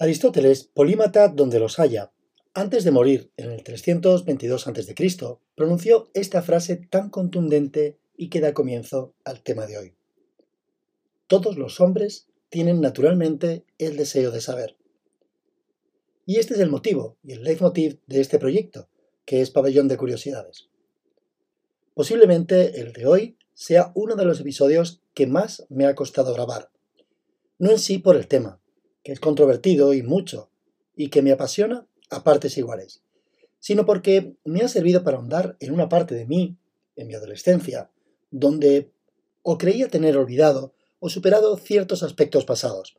Aristóteles, 0.00 0.62
polímata 0.62 1.26
donde 1.26 1.58
los 1.58 1.80
haya, 1.80 2.12
antes 2.54 2.84
de 2.84 2.92
morir 2.92 3.32
en 3.36 3.50
el 3.50 3.64
322 3.64 4.68
a.C., 4.68 4.94
pronunció 5.56 6.08
esta 6.14 6.40
frase 6.40 6.76
tan 6.76 7.10
contundente 7.10 7.98
y 8.16 8.28
que 8.28 8.40
da 8.40 8.54
comienzo 8.54 9.14
al 9.24 9.42
tema 9.42 9.66
de 9.66 9.78
hoy. 9.78 9.94
Todos 11.26 11.58
los 11.58 11.80
hombres 11.80 12.28
tienen 12.48 12.80
naturalmente 12.80 13.64
el 13.78 13.96
deseo 13.96 14.30
de 14.30 14.40
saber. 14.40 14.76
Y 16.26 16.36
este 16.36 16.54
es 16.54 16.60
el 16.60 16.70
motivo 16.70 17.16
y 17.24 17.32
el 17.32 17.42
leitmotiv 17.42 17.98
de 18.06 18.20
este 18.20 18.38
proyecto, 18.38 18.88
que 19.24 19.40
es 19.40 19.50
Pabellón 19.50 19.88
de 19.88 19.96
Curiosidades. 19.96 20.68
Posiblemente 21.94 22.80
el 22.80 22.92
de 22.92 23.06
hoy 23.06 23.38
sea 23.52 23.90
uno 23.96 24.14
de 24.14 24.24
los 24.24 24.38
episodios 24.38 25.02
que 25.12 25.26
más 25.26 25.66
me 25.68 25.86
ha 25.86 25.96
costado 25.96 26.32
grabar. 26.34 26.70
No 27.58 27.72
en 27.72 27.80
sí 27.80 27.98
por 27.98 28.14
el 28.14 28.28
tema, 28.28 28.60
que 29.02 29.12
es 29.12 29.20
controvertido 29.20 29.94
y 29.94 30.02
mucho, 30.02 30.50
y 30.96 31.08
que 31.08 31.22
me 31.22 31.32
apasiona 31.32 31.86
a 32.10 32.24
partes 32.24 32.58
iguales, 32.58 33.02
sino 33.58 33.86
porque 33.86 34.36
me 34.44 34.60
ha 34.60 34.68
servido 34.68 35.04
para 35.04 35.16
ahondar 35.16 35.56
en 35.60 35.72
una 35.72 35.88
parte 35.88 36.14
de 36.14 36.26
mí, 36.26 36.56
en 36.96 37.06
mi 37.06 37.14
adolescencia, 37.14 37.90
donde 38.30 38.90
o 39.42 39.58
creía 39.58 39.88
tener 39.88 40.16
olvidado 40.16 40.74
o 40.98 41.08
superado 41.08 41.56
ciertos 41.56 42.02
aspectos 42.02 42.44
pasados, 42.44 42.98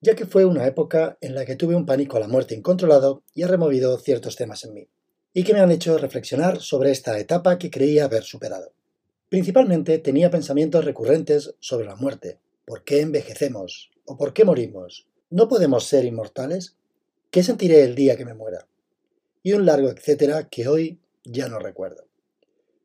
ya 0.00 0.14
que 0.14 0.26
fue 0.26 0.44
una 0.44 0.66
época 0.66 1.18
en 1.20 1.34
la 1.34 1.44
que 1.44 1.56
tuve 1.56 1.74
un 1.74 1.86
pánico 1.86 2.16
a 2.16 2.20
la 2.20 2.28
muerte 2.28 2.54
incontrolado 2.54 3.22
y 3.34 3.42
ha 3.42 3.48
removido 3.48 3.98
ciertos 3.98 4.36
temas 4.36 4.64
en 4.64 4.74
mí, 4.74 4.88
y 5.32 5.42
que 5.42 5.52
me 5.52 5.60
han 5.60 5.70
hecho 5.70 5.98
reflexionar 5.98 6.60
sobre 6.60 6.90
esta 6.90 7.18
etapa 7.18 7.58
que 7.58 7.70
creía 7.70 8.04
haber 8.04 8.22
superado. 8.22 8.72
Principalmente 9.28 9.98
tenía 9.98 10.30
pensamientos 10.30 10.84
recurrentes 10.84 11.54
sobre 11.58 11.86
la 11.86 11.96
muerte, 11.96 12.38
por 12.64 12.84
qué 12.84 13.00
envejecemos 13.00 13.90
o 14.04 14.16
por 14.16 14.32
qué 14.32 14.44
morimos. 14.44 15.08
¿No 15.34 15.48
podemos 15.48 15.82
ser 15.82 16.04
inmortales? 16.04 16.76
¿Qué 17.32 17.42
sentiré 17.42 17.82
el 17.82 17.96
día 17.96 18.16
que 18.16 18.24
me 18.24 18.34
muera? 18.34 18.68
Y 19.42 19.54
un 19.54 19.66
largo 19.66 19.88
etcétera 19.88 20.48
que 20.48 20.68
hoy 20.68 21.00
ya 21.24 21.48
no 21.48 21.58
recuerdo. 21.58 22.06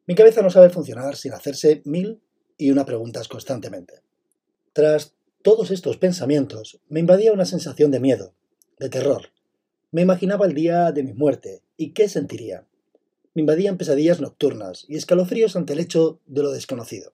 Mi 0.07 0.15
cabeza 0.15 0.41
no 0.41 0.49
sabe 0.49 0.71
funcionar 0.71 1.15
sin 1.15 1.33
hacerse 1.33 1.83
mil 1.85 2.23
y 2.57 2.71
una 2.71 2.85
preguntas 2.85 3.27
constantemente. 3.27 4.01
Tras 4.73 5.13
todos 5.43 5.69
estos 5.69 5.97
pensamientos, 5.97 6.79
me 6.89 7.01
invadía 7.01 7.33
una 7.33 7.45
sensación 7.45 7.91
de 7.91 7.99
miedo, 7.99 8.33
de 8.79 8.89
terror. 8.89 9.27
Me 9.91 10.01
imaginaba 10.01 10.47
el 10.47 10.55
día 10.55 10.91
de 10.91 11.03
mi 11.03 11.13
muerte 11.13 11.61
y 11.77 11.91
qué 11.91 12.09
sentiría. 12.09 12.65
Me 13.35 13.41
invadían 13.41 13.77
pesadillas 13.77 14.21
nocturnas 14.21 14.85
y 14.87 14.95
escalofríos 14.95 15.55
ante 15.55 15.73
el 15.73 15.81
hecho 15.81 16.19
de 16.25 16.41
lo 16.41 16.49
desconocido. 16.49 17.13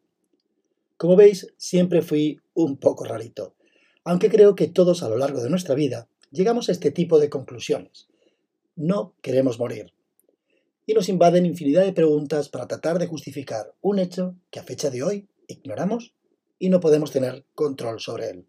Como 0.95 1.17
veis, 1.17 1.53
siempre 1.57 2.01
fui 2.01 2.39
un 2.53 2.77
poco 2.77 3.03
rarito, 3.03 3.53
aunque 4.05 4.29
creo 4.29 4.55
que 4.55 4.67
todos 4.67 5.03
a 5.03 5.09
lo 5.09 5.17
largo 5.17 5.41
de 5.41 5.49
nuestra 5.49 5.75
vida 5.75 6.07
llegamos 6.31 6.69
a 6.69 6.71
este 6.71 6.91
tipo 6.91 7.19
de 7.19 7.29
conclusiones. 7.29 8.07
No 8.75 9.15
queremos 9.21 9.59
morir. 9.59 9.93
Y 10.85 10.93
nos 10.93 11.09
invaden 11.09 11.45
infinidad 11.45 11.83
de 11.83 11.91
preguntas 11.91 12.47
para 12.47 12.67
tratar 12.67 12.99
de 12.99 13.07
justificar 13.07 13.73
un 13.81 13.97
hecho 13.97 14.35
que 14.51 14.59
a 14.59 14.63
fecha 14.63 14.91
de 14.91 15.01
hoy 15.01 15.27
ignoramos 15.47 16.13
y 16.59 16.69
no 16.69 16.79
podemos 16.79 17.11
tener 17.11 17.45
control 17.55 17.99
sobre 17.99 18.29
él. 18.29 18.45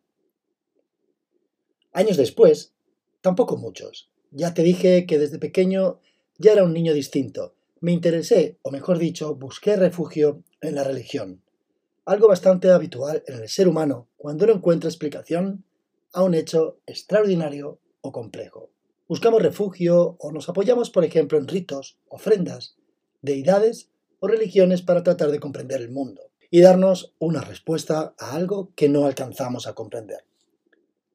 Años 1.93 2.19
después, 2.19 2.75
tampoco 3.23 3.57
muchos, 3.57 4.11
ya 4.31 4.53
te 4.53 4.63
dije 4.63 5.07
que 5.07 5.19
desde 5.19 5.39
pequeño 5.39 6.01
ya 6.37 6.53
era 6.53 6.65
un 6.65 6.75
niño 6.75 6.93
distinto. 6.93 7.55
Me 7.81 7.93
interesé, 7.93 8.59
o 8.61 8.71
mejor 8.71 8.99
dicho, 8.99 9.35
busqué 9.35 9.77
refugio 9.77 10.43
en 10.61 10.75
la 10.75 10.85
religión, 10.85 11.43
algo 12.07 12.29
bastante 12.29 12.71
habitual 12.71 13.23
en 13.27 13.43
el 13.43 13.49
ser 13.49 13.67
humano 13.67 14.09
cuando 14.17 14.47
no 14.47 14.55
encuentra 14.55 14.89
explicación 14.89 15.65
a 16.13 16.23
un 16.23 16.35
hecho 16.35 16.79
extraordinario 16.87 17.81
o 18.01 18.13
complejo. 18.13 18.71
Buscamos 19.09 19.43
refugio 19.43 20.17
o 20.21 20.33
nos 20.33 20.49
apoyamos, 20.49 20.91
por 20.91 21.05
ejemplo, 21.05 21.37
en 21.37 21.49
ritos, 21.49 21.99
ofrendas, 22.09 22.77
deidades 23.23 23.91
o 24.21 24.29
religiones 24.29 24.83
para 24.83 25.03
tratar 25.03 25.33
de 25.33 25.41
comprender 25.41 25.81
el 25.81 25.91
mundo 25.91 26.23
y 26.49 26.61
darnos 26.61 27.15
una 27.19 27.41
respuesta 27.41 28.15
a 28.19 28.35
algo 28.37 28.73
que 28.77 28.89
no 28.89 29.05
alcanzamos 29.05 29.67
a 29.67 29.75
comprender. 29.75 30.25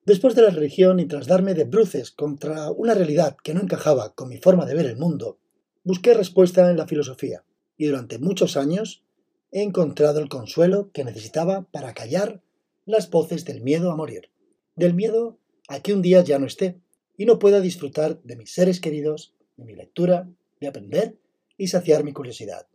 Después 0.05 0.35
de 0.35 0.41
la 0.41 0.49
religión 0.49 0.99
y 0.99 1.05
tras 1.05 1.25
darme 1.25 1.53
de 1.53 1.63
bruces 1.63 2.11
contra 2.11 2.69
una 2.69 2.93
realidad 2.95 3.37
que 3.41 3.53
no 3.53 3.61
encajaba 3.61 4.13
con 4.13 4.27
mi 4.27 4.39
forma 4.39 4.65
de 4.65 4.75
ver 4.75 4.87
el 4.87 4.97
mundo, 4.97 5.37
busqué 5.83 6.13
respuesta 6.13 6.69
en 6.69 6.75
la 6.75 6.87
filosofía 6.87 7.45
y 7.77 7.85
durante 7.85 8.19
muchos 8.19 8.57
años 8.57 9.03
he 9.51 9.61
encontrado 9.61 10.19
el 10.19 10.29
consuelo 10.29 10.91
que 10.91 11.03
necesitaba 11.03 11.67
para 11.71 11.93
callar 11.93 12.41
las 12.85 13.09
voces 13.09 13.45
del 13.45 13.61
miedo 13.61 13.91
a 13.91 13.95
morir 13.95 14.31
del 14.75 14.93
miedo 14.93 15.37
a 15.67 15.81
que 15.81 15.93
un 15.93 16.01
día 16.01 16.21
ya 16.21 16.39
no 16.39 16.45
esté 16.45 16.79
y 17.17 17.25
no 17.25 17.39
pueda 17.39 17.61
disfrutar 17.61 18.21
de 18.23 18.35
mis 18.35 18.51
seres 18.51 18.79
queridos, 18.79 19.33
de 19.57 19.65
mi 19.65 19.75
lectura, 19.75 20.27
de 20.59 20.67
aprender 20.67 21.17
y 21.57 21.67
saciar 21.67 22.03
mi 22.03 22.13
curiosidad. 22.13 22.67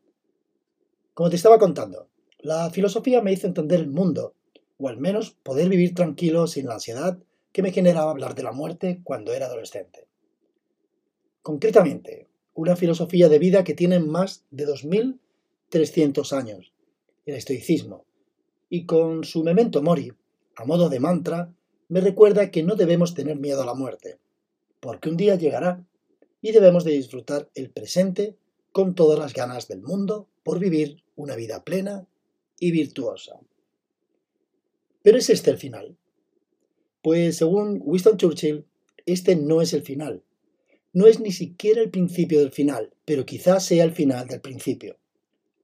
Como 1.15 1.31
te 1.31 1.37
estaba 1.37 1.59
contando, 1.59 2.09
la 2.39 2.71
filosofía 2.71 3.23
me 3.23 3.33
hizo 3.33 3.47
entender 3.47 3.81
el 3.81 3.89
mundo, 3.89 4.35
o 4.79 4.89
al 4.89 4.99
menos 4.99 5.31
poder 5.31 5.69
vivir 5.69 5.95
tranquilo 5.95 6.47
sin 6.47 6.67
la 6.67 6.75
ansiedad 6.75 7.19
que 7.53 7.63
me 7.63 7.73
generaba 7.73 8.11
hablar 8.11 8.35
de 8.35 8.43
la 8.43 8.53
muerte 8.53 9.01
cuando 9.03 9.33
era 9.33 9.47
adolescente. 9.47 10.07
Concretamente, 11.43 12.29
una 12.55 12.77
filosofía 12.77 13.29
de 13.29 13.39
vida 13.39 13.65
que 13.65 13.75
tiene 13.75 13.99
más 13.99 14.45
de 14.51 14.67
2.300 15.71 16.33
años, 16.37 16.73
el 17.25 17.35
estoicismo, 17.35 18.05
y 18.69 18.87
con 18.87 19.25
su 19.25 19.43
memento 19.43 19.83
mori, 19.83 20.13
a 20.57 20.65
modo 20.65 20.89
de 20.89 21.01
mantra, 21.01 21.53
me 21.89 22.01
recuerda 22.01 22.51
que 22.51 22.63
no 22.63 22.75
debemos 22.75 23.15
tener 23.15 23.37
miedo 23.37 23.63
a 23.63 23.67
la 23.67 23.75
muerte, 23.75 24.19
porque 24.81 25.09
un 25.09 25.17
día 25.17 25.37
llegará 25.37 25.85
y 26.41 26.53
debemos 26.53 26.85
de 26.85 26.93
disfrutar 26.93 27.51
el 27.55 27.71
presente 27.71 28.37
con 28.73 28.95
todas 28.95 29.19
las 29.19 29.35
ganas 29.35 29.69
del 29.69 29.83
mundo 29.83 30.29
por 30.43 30.59
vivir 30.59 31.03
una 31.15 31.37
vida 31.37 31.65
plena 31.65 32.07
y 32.59 32.71
virtuosa. 32.71 33.41
Pero 35.03 35.19
¿es 35.19 35.31
este 35.31 35.51
el 35.51 35.59
final? 35.59 35.97
Pues 37.03 37.37
según 37.37 37.81
Winston 37.85 38.17
Churchill, 38.17 38.67
este 39.07 39.37
no 39.37 39.63
es 39.63 39.73
el 39.73 39.83
final. 39.83 40.23
No 40.93 41.07
es 41.07 41.21
ni 41.21 41.31
siquiera 41.31 41.81
el 41.81 41.91
principio 41.91 42.41
del 42.41 42.51
final, 42.51 42.93
pero 43.05 43.25
quizás 43.25 43.65
sea 43.65 43.85
el 43.85 43.93
final 43.93 44.27
del 44.27 44.41
principio. 44.41 44.99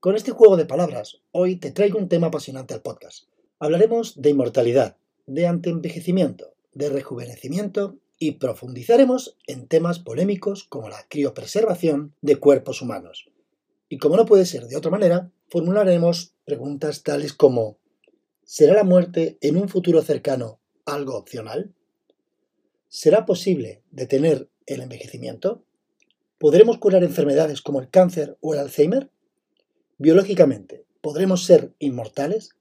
Con 0.03 0.17
este 0.17 0.33
juego 0.33 0.57
de 0.57 0.67
palabras, 0.67 1.21
hoy 1.31 1.55
te 1.55 1.71
traigo 1.71 1.97
un 1.97 2.09
tema 2.09 2.27
apasionante 2.27 2.75
al 2.75 2.83
podcast. 2.83 3.27
Hablaremos 3.61 4.21
de 4.21 4.31
inmortalidad, 4.31 4.97
de 5.27 5.47
antienvejecimiento, 5.47 6.57
de 6.75 6.89
rejuvenecimiento 6.89 7.99
y 8.19 8.33
profundizaremos 8.33 9.39
en 9.47 9.69
temas 9.69 10.01
polémicos 10.01 10.65
como 10.65 10.89
la 10.89 11.07
criopreservación 11.09 12.17
de 12.21 12.35
cuerpos 12.35 12.83
humanos. 12.83 13.31
Y 13.89 13.99
como 13.99 14.17
no 14.17 14.27
puede 14.27 14.45
ser 14.45 14.67
de 14.67 14.75
otra 14.75 14.91
manera, 14.91 15.31
formularemos 15.49 16.35
preguntas 16.45 17.05
tales 17.05 17.33
como 17.33 17.79
¿Será 18.43 18.75
la 18.75 18.83
muerte 18.83 19.39
en 19.41 19.57
un 19.57 19.69
futuro 19.69 20.03
cercano 20.03 20.59
algo 20.85 21.17
opcional? 21.17 21.73
¿Será 22.89 23.25
posible 23.25 23.85
detener 23.93 24.49
el 24.67 24.81
envejecimiento? 24.81 25.63
¿Podremos 26.39 26.79
curar 26.79 27.05
enfermedades 27.05 27.63
como 27.63 27.81
el 27.81 27.89
cáncer 27.89 28.37
o 28.41 28.53
el 28.53 28.59
Alzheimer? 28.59 29.09
Biológicamente, 30.03 30.85
¿podremos 31.01 31.45
ser 31.45 31.77
inmortales? 31.79 32.57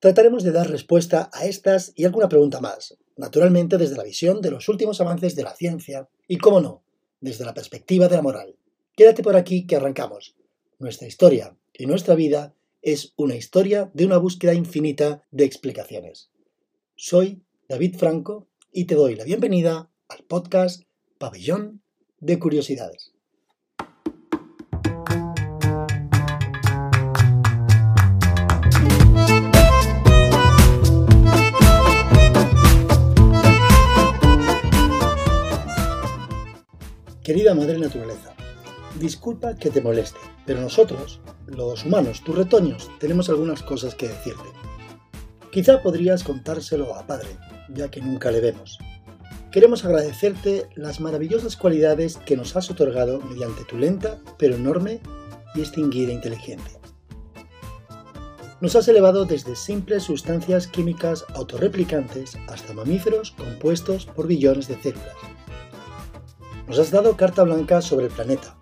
Trataremos 0.00 0.42
de 0.42 0.50
dar 0.50 0.68
respuesta 0.68 1.30
a 1.32 1.46
estas 1.46 1.92
y 1.94 2.04
alguna 2.04 2.28
pregunta 2.28 2.60
más, 2.60 2.98
naturalmente 3.16 3.78
desde 3.78 3.96
la 3.96 4.02
visión 4.02 4.40
de 4.40 4.50
los 4.50 4.68
últimos 4.68 5.00
avances 5.00 5.36
de 5.36 5.44
la 5.44 5.54
ciencia 5.54 6.08
y, 6.26 6.38
cómo 6.38 6.60
no, 6.60 6.82
desde 7.20 7.44
la 7.44 7.54
perspectiva 7.54 8.08
de 8.08 8.16
la 8.16 8.22
moral. 8.22 8.56
Quédate 8.96 9.22
por 9.22 9.36
aquí 9.36 9.68
que 9.68 9.76
arrancamos. 9.76 10.34
Nuestra 10.80 11.06
historia 11.06 11.56
y 11.72 11.86
nuestra 11.86 12.16
vida 12.16 12.56
es 12.82 13.12
una 13.14 13.36
historia 13.36 13.88
de 13.94 14.04
una 14.04 14.18
búsqueda 14.18 14.54
infinita 14.54 15.22
de 15.30 15.44
explicaciones. 15.44 16.32
Soy 16.96 17.44
David 17.68 17.94
Franco 17.98 18.48
y 18.72 18.86
te 18.86 18.96
doy 18.96 19.14
la 19.14 19.22
bienvenida 19.22 19.88
al 20.08 20.24
podcast 20.24 20.82
Pabellón 21.18 21.82
de 22.18 22.40
Curiosidades. 22.40 23.12
Querida 37.28 37.54
Madre 37.54 37.78
Naturaleza, 37.78 38.32
disculpa 38.98 39.54
que 39.54 39.68
te 39.68 39.82
moleste, 39.82 40.18
pero 40.46 40.62
nosotros, 40.62 41.20
los 41.46 41.84
humanos, 41.84 42.24
tus 42.24 42.34
retoños, 42.34 42.90
tenemos 42.98 43.28
algunas 43.28 43.62
cosas 43.62 43.94
que 43.94 44.08
decirte. 44.08 44.48
Quizá 45.52 45.82
podrías 45.82 46.24
contárselo 46.24 46.94
a 46.94 47.06
Padre, 47.06 47.28
ya 47.68 47.90
que 47.90 48.00
nunca 48.00 48.30
le 48.30 48.40
vemos. 48.40 48.78
Queremos 49.52 49.84
agradecerte 49.84 50.70
las 50.74 51.00
maravillosas 51.00 51.58
cualidades 51.58 52.16
que 52.16 52.34
nos 52.34 52.56
has 52.56 52.70
otorgado 52.70 53.20
mediante 53.20 53.62
tu 53.64 53.76
lenta 53.76 54.22
pero 54.38 54.56
enorme 54.56 55.02
y 55.54 55.60
extinguida 55.60 56.14
inteligencia. 56.14 56.80
nos 58.62 58.74
has 58.74 58.88
elevado 58.88 59.26
desde 59.26 59.54
simples 59.54 60.04
sustancias 60.04 60.66
químicas 60.66 61.26
autorreplicantes 61.34 62.38
hasta 62.46 62.72
mamíferos 62.72 63.32
compuestos 63.32 64.06
por 64.06 64.26
billones 64.26 64.66
de 64.66 64.80
células. 64.80 65.14
Nos 66.68 66.78
has 66.78 66.90
dado 66.90 67.16
carta 67.16 67.44
blanca 67.44 67.80
sobre 67.80 68.06
el 68.06 68.12
planeta. 68.12 68.54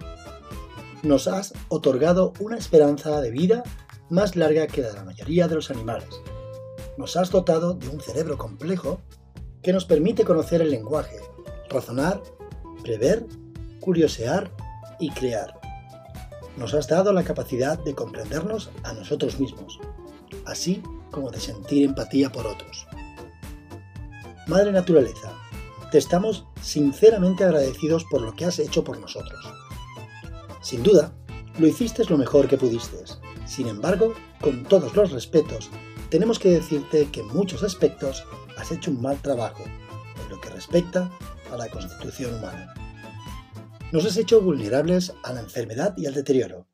Nos 1.02 1.26
has 1.26 1.52
otorgado 1.68 2.32
una 2.38 2.56
esperanza 2.56 3.20
de 3.20 3.32
vida 3.32 3.64
más 4.10 4.36
larga 4.36 4.68
que 4.68 4.80
la 4.80 4.90
de 4.90 4.94
la 4.94 5.04
mayoría 5.04 5.48
de 5.48 5.56
los 5.56 5.72
animales. 5.72 6.08
Nos 6.96 7.16
has 7.16 7.32
dotado 7.32 7.74
de 7.74 7.88
un 7.88 8.00
cerebro 8.00 8.38
complejo 8.38 9.00
que 9.60 9.72
nos 9.72 9.86
permite 9.86 10.24
conocer 10.24 10.62
el 10.62 10.70
lenguaje, 10.70 11.18
razonar, 11.68 12.22
prever, 12.84 13.26
curiosear 13.80 14.52
y 15.00 15.10
crear. 15.10 15.58
Nos 16.56 16.74
has 16.74 16.86
dado 16.86 17.12
la 17.12 17.24
capacidad 17.24 17.76
de 17.76 17.96
comprendernos 17.96 18.70
a 18.84 18.92
nosotros 18.92 19.40
mismos, 19.40 19.80
así 20.44 20.80
como 21.10 21.32
de 21.32 21.40
sentir 21.40 21.84
empatía 21.84 22.30
por 22.30 22.46
otros. 22.46 22.86
Madre 24.46 24.70
Naturaleza, 24.70 25.32
estamos 25.98 26.46
sinceramente 26.60 27.44
agradecidos 27.44 28.04
por 28.04 28.22
lo 28.22 28.34
que 28.34 28.44
has 28.44 28.58
hecho 28.58 28.84
por 28.84 28.98
nosotros. 28.98 29.40
Sin 30.62 30.82
duda, 30.82 31.12
lo 31.58 31.66
hiciste 31.66 32.04
lo 32.04 32.18
mejor 32.18 32.48
que 32.48 32.58
pudiste. 32.58 32.98
Sin 33.46 33.68
embargo, 33.68 34.14
con 34.40 34.64
todos 34.64 34.94
los 34.96 35.12
respetos, 35.12 35.70
tenemos 36.10 36.38
que 36.38 36.50
decirte 36.50 37.10
que 37.10 37.20
en 37.20 37.28
muchos 37.28 37.62
aspectos 37.62 38.24
has 38.56 38.72
hecho 38.72 38.90
un 38.90 39.00
mal 39.00 39.20
trabajo 39.22 39.64
en 39.64 40.28
lo 40.28 40.40
que 40.40 40.50
respecta 40.50 41.10
a 41.50 41.56
la 41.56 41.68
constitución 41.68 42.34
humana. 42.34 42.74
Nos 43.92 44.04
has 44.04 44.16
hecho 44.16 44.40
vulnerables 44.40 45.12
a 45.22 45.32
la 45.32 45.40
enfermedad 45.40 45.94
y 45.96 46.06
al 46.06 46.14
deterioro. 46.14 46.68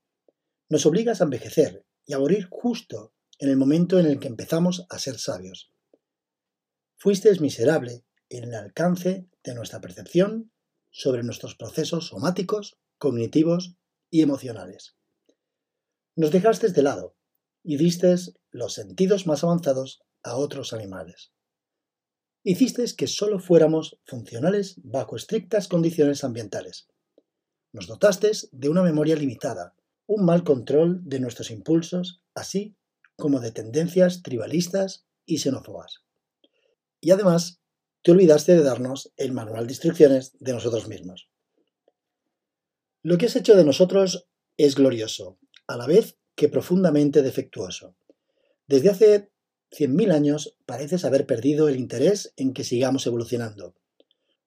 Nos 0.69 0.87
obligas 0.87 1.21
a 1.21 1.25
envejecer 1.25 1.85
y 2.07 2.15
a 2.15 2.19
morir 2.19 2.49
justo 2.51 3.13
en 3.39 3.51
el 3.51 3.57
momento 3.57 3.99
en 3.99 4.07
el 4.07 4.19
que 4.19 4.29
empezamos 4.29 4.87
a 4.89 4.99
ser 4.99 5.19
sabios. 5.19 5.73
Fuiste 6.97 7.39
miserable 7.41 8.05
en 8.38 8.44
el 8.44 8.55
alcance 8.55 9.29
de 9.44 9.55
nuestra 9.55 9.81
percepción 9.81 10.52
sobre 10.90 11.23
nuestros 11.23 11.55
procesos 11.55 12.08
somáticos, 12.08 12.79
cognitivos 12.99 13.76
y 14.11 14.23
emocionales. 14.23 14.96
Nos 16.17 16.31
dejaste 16.31 16.69
de 16.69 16.82
lado 16.82 17.17
y 17.62 17.76
diste 17.76 18.14
los 18.50 18.75
sentidos 18.75 19.26
más 19.26 19.44
avanzados 19.44 20.02
a 20.23 20.37
otros 20.37 20.73
animales. 20.73 21.32
Hiciste 22.44 22.84
que 22.96 23.06
solo 23.06 23.38
fuéramos 23.38 24.00
funcionales 24.05 24.75
bajo 24.82 25.17
estrictas 25.17 25.69
condiciones 25.69 26.25
ambientales. 26.25 26.88
Nos 27.73 27.87
dotaste 27.87 28.32
de 28.50 28.69
una 28.69 28.82
memoria 28.82 29.17
limitada, 29.17 29.76
un 30.06 30.25
mal 30.25 30.44
control 30.44 31.00
de 31.05 31.20
nuestros 31.20 31.50
impulsos, 31.50 32.23
así 32.35 32.76
como 33.17 33.40
de 33.40 33.52
tendencias 33.52 34.23
tribalistas 34.23 35.06
y 35.25 35.38
xenófobas. 35.38 36.02
Y 37.00 37.12
además, 37.12 37.62
te 38.02 38.10
olvidaste 38.10 38.56
de 38.56 38.62
darnos 38.62 39.12
el 39.16 39.32
manual 39.32 39.66
de 39.66 39.72
instrucciones 39.72 40.37
de 40.40 40.52
nosotros 40.52 40.88
mismos. 40.88 41.28
Lo 43.02 43.19
que 43.19 43.26
has 43.26 43.37
hecho 43.37 43.56
de 43.56 43.64
nosotros 43.64 44.28
es 44.56 44.75
glorioso, 44.75 45.38
a 45.66 45.76
la 45.76 45.87
vez 45.87 46.19
que 46.34 46.49
profundamente 46.49 47.22
defectuoso. 47.22 47.96
Desde 48.66 48.90
hace 48.90 49.32
100.000 49.70 50.12
años 50.12 50.56
pareces 50.66 51.04
haber 51.04 51.26
perdido 51.26 51.69
el 51.69 51.76
interés 51.76 52.32
en 52.37 52.52
que 52.52 52.64
sigamos 52.64 53.06
evolucionando. 53.06 53.75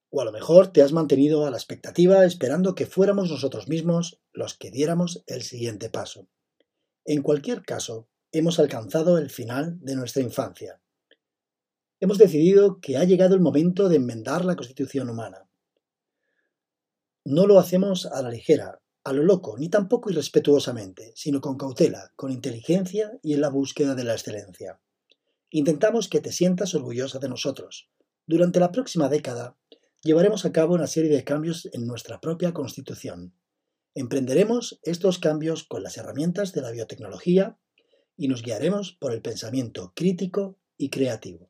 O 0.10 0.22
a 0.22 0.26
lo 0.26 0.32
mejor 0.32 0.72
te 0.72 0.82
has 0.82 0.92
mantenido 0.92 1.46
a 1.46 1.52
la 1.52 1.58
expectativa 1.58 2.26
esperando 2.26 2.76
que 2.76 2.86
fuéramos 2.86 3.30
nosotros 3.30 3.68
mismos 3.68 4.22
los 4.34 4.54
que 4.54 4.72
diéramos 4.72 5.24
el 5.28 5.44
siguiente 5.44 5.90
paso. 5.90 6.28
En 7.06 7.22
cualquier 7.22 7.64
caso, 7.64 8.08
hemos 8.32 8.60
alcanzado 8.60 9.18
el 9.18 9.30
final 9.30 9.80
de 9.82 9.96
nuestra 9.96 10.22
infancia. 10.22 10.82
Hemos 12.06 12.20
decidido 12.20 12.80
que 12.82 12.98
ha 12.98 13.04
llegado 13.04 13.34
el 13.34 13.42
momento 13.42 13.90
de 13.90 13.96
enmendar 13.96 14.46
la 14.46 14.56
constitución 14.56 15.10
humana. 15.10 15.50
No 17.24 17.48
lo 17.48 17.58
hacemos 17.58 18.06
a 18.06 18.22
la 18.22 18.30
ligera, 18.30 18.80
a 19.04 19.12
lo 19.12 19.24
loco, 19.24 19.58
ni 19.58 19.70
tampoco 19.70 20.12
irrespetuosamente, 20.12 21.14
sino 21.16 21.42
con 21.42 21.58
cautela, 21.58 22.12
con 22.16 22.32
inteligencia 22.32 23.18
y 23.24 23.34
en 23.34 23.42
la 23.42 23.50
búsqueda 23.50 23.96
de 23.96 24.04
la 24.04 24.14
excelencia. 24.14 24.80
Intentamos 25.50 26.08
que 26.08 26.22
te 26.22 26.32
sientas 26.32 26.76
orgullosa 26.76 27.18
de 27.18 27.28
nosotros. 27.28 27.90
Durante 28.28 28.60
la 28.60 28.72
próxima 28.72 29.10
década 29.10 29.58
llevaremos 30.04 30.46
a 30.46 30.52
cabo 30.52 30.76
una 30.76 30.86
serie 30.86 31.10
de 31.10 31.24
cambios 31.24 31.68
en 31.74 31.88
nuestra 31.88 32.22
propia 32.22 32.54
Constitución. 32.54 33.34
Emprenderemos 33.96 34.80
estos 34.84 35.18
cambios 35.18 35.64
con 35.64 35.82
las 35.82 35.98
herramientas 35.98 36.54
de 36.54 36.62
la 36.62 36.70
biotecnología 36.70 37.58
y 38.16 38.28
nos 38.28 38.44
guiaremos 38.44 38.96
por 39.00 39.12
el 39.12 39.24
pensamiento 39.24 39.92
crítico 39.96 40.60
y 40.78 40.92
creativo. 40.92 41.50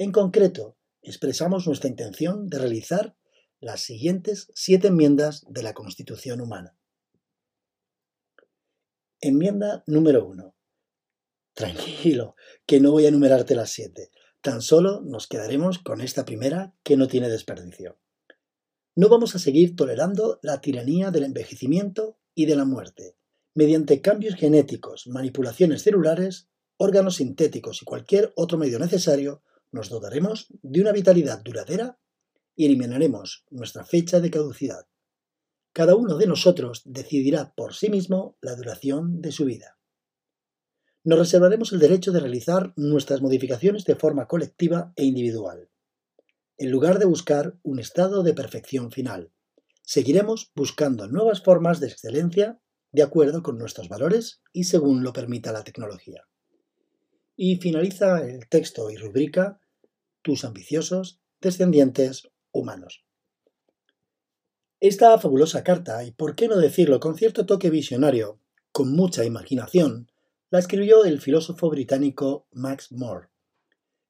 En 0.00 0.12
concreto, 0.12 0.76
expresamos 1.02 1.66
nuestra 1.66 1.90
intención 1.90 2.46
de 2.46 2.60
realizar 2.60 3.16
las 3.58 3.80
siguientes 3.80 4.48
siete 4.54 4.86
enmiendas 4.86 5.44
de 5.48 5.64
la 5.64 5.74
Constitución 5.74 6.40
humana. 6.40 6.78
Enmienda 9.20 9.82
número 9.88 10.24
1. 10.24 10.54
Tranquilo, 11.52 12.36
que 12.64 12.78
no 12.78 12.92
voy 12.92 13.06
a 13.06 13.08
enumerarte 13.08 13.56
las 13.56 13.70
siete. 13.70 14.12
Tan 14.40 14.62
solo 14.62 15.00
nos 15.00 15.26
quedaremos 15.26 15.80
con 15.80 16.00
esta 16.00 16.24
primera 16.24 16.76
que 16.84 16.96
no 16.96 17.08
tiene 17.08 17.28
desperdicio. 17.28 17.98
No 18.94 19.08
vamos 19.08 19.34
a 19.34 19.40
seguir 19.40 19.74
tolerando 19.74 20.38
la 20.42 20.60
tiranía 20.60 21.10
del 21.10 21.24
envejecimiento 21.24 22.20
y 22.36 22.46
de 22.46 22.54
la 22.54 22.64
muerte. 22.64 23.16
Mediante 23.52 24.00
cambios 24.00 24.36
genéticos, 24.36 25.08
manipulaciones 25.08 25.82
celulares, 25.82 26.48
órganos 26.76 27.16
sintéticos 27.16 27.82
y 27.82 27.84
cualquier 27.84 28.32
otro 28.36 28.58
medio 28.58 28.78
necesario, 28.78 29.42
nos 29.72 29.88
dotaremos 29.88 30.46
de 30.62 30.80
una 30.80 30.92
vitalidad 30.92 31.42
duradera 31.42 31.98
y 32.56 32.66
eliminaremos 32.66 33.44
nuestra 33.50 33.84
fecha 33.84 34.20
de 34.20 34.30
caducidad. 34.30 34.86
Cada 35.72 35.94
uno 35.94 36.16
de 36.16 36.26
nosotros 36.26 36.82
decidirá 36.84 37.54
por 37.54 37.74
sí 37.74 37.88
mismo 37.88 38.36
la 38.40 38.56
duración 38.56 39.20
de 39.20 39.32
su 39.32 39.44
vida. 39.44 39.78
Nos 41.04 41.18
reservaremos 41.18 41.72
el 41.72 41.78
derecho 41.78 42.10
de 42.10 42.20
realizar 42.20 42.72
nuestras 42.76 43.22
modificaciones 43.22 43.84
de 43.84 43.94
forma 43.94 44.26
colectiva 44.26 44.92
e 44.96 45.04
individual. 45.04 45.70
En 46.56 46.70
lugar 46.70 46.98
de 46.98 47.06
buscar 47.06 47.56
un 47.62 47.78
estado 47.78 48.22
de 48.22 48.34
perfección 48.34 48.90
final, 48.90 49.30
seguiremos 49.82 50.50
buscando 50.56 51.06
nuevas 51.06 51.42
formas 51.42 51.78
de 51.78 51.86
excelencia 51.86 52.60
de 52.90 53.02
acuerdo 53.02 53.42
con 53.42 53.58
nuestros 53.58 53.88
valores 53.88 54.42
y 54.52 54.64
según 54.64 55.04
lo 55.04 55.12
permita 55.12 55.52
la 55.52 55.62
tecnología. 55.62 56.26
Y 57.40 57.58
finaliza 57.58 58.18
el 58.26 58.48
texto 58.48 58.90
y 58.90 58.96
rubrica 58.96 59.60
Tus 60.22 60.44
ambiciosos 60.44 61.20
descendientes 61.40 62.28
humanos. 62.50 63.04
Esta 64.80 65.16
fabulosa 65.20 65.62
carta, 65.62 66.02
y 66.02 66.10
por 66.10 66.34
qué 66.34 66.48
no 66.48 66.56
decirlo 66.56 66.98
con 66.98 67.16
cierto 67.16 67.46
toque 67.46 67.70
visionario, 67.70 68.40
con 68.72 68.90
mucha 68.92 69.24
imaginación, 69.24 70.10
la 70.50 70.58
escribió 70.58 71.04
el 71.04 71.20
filósofo 71.20 71.70
británico 71.70 72.48
Max 72.50 72.90
Moore, 72.90 73.28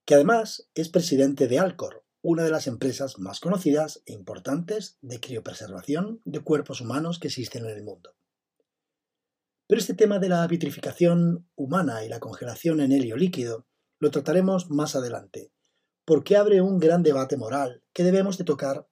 que 0.06 0.14
además 0.14 0.70
es 0.74 0.88
presidente 0.88 1.48
de 1.48 1.58
Alcor, 1.58 2.06
una 2.22 2.44
de 2.44 2.50
las 2.50 2.66
empresas 2.66 3.18
más 3.18 3.40
conocidas 3.40 4.02
e 4.06 4.14
importantes 4.14 4.96
de 5.02 5.20
criopreservación 5.20 6.22
de 6.24 6.40
cuerpos 6.40 6.80
humanos 6.80 7.18
que 7.18 7.28
existen 7.28 7.66
en 7.66 7.76
el 7.76 7.82
mundo. 7.82 8.14
Pero 9.68 9.78
este 9.80 9.94
tema 9.94 10.18
de 10.18 10.28
la 10.28 10.44
vitrificación 10.48 11.48
humana 11.54 12.04
y 12.04 12.08
la 12.08 12.18
congelación 12.18 12.80
en 12.80 12.90
helio 12.90 13.16
líquido 13.16 13.68
lo 14.00 14.10
trataremos 14.10 14.70
más 14.70 14.96
adelante, 14.96 15.52
porque 16.04 16.36
abre 16.36 16.60
un 16.60 16.80
gran 16.80 17.04
debate 17.04 17.36
moral 17.36 17.84
que 17.92 18.02
debemos 18.02 18.38
de 18.38 18.44
tocar 18.44 18.88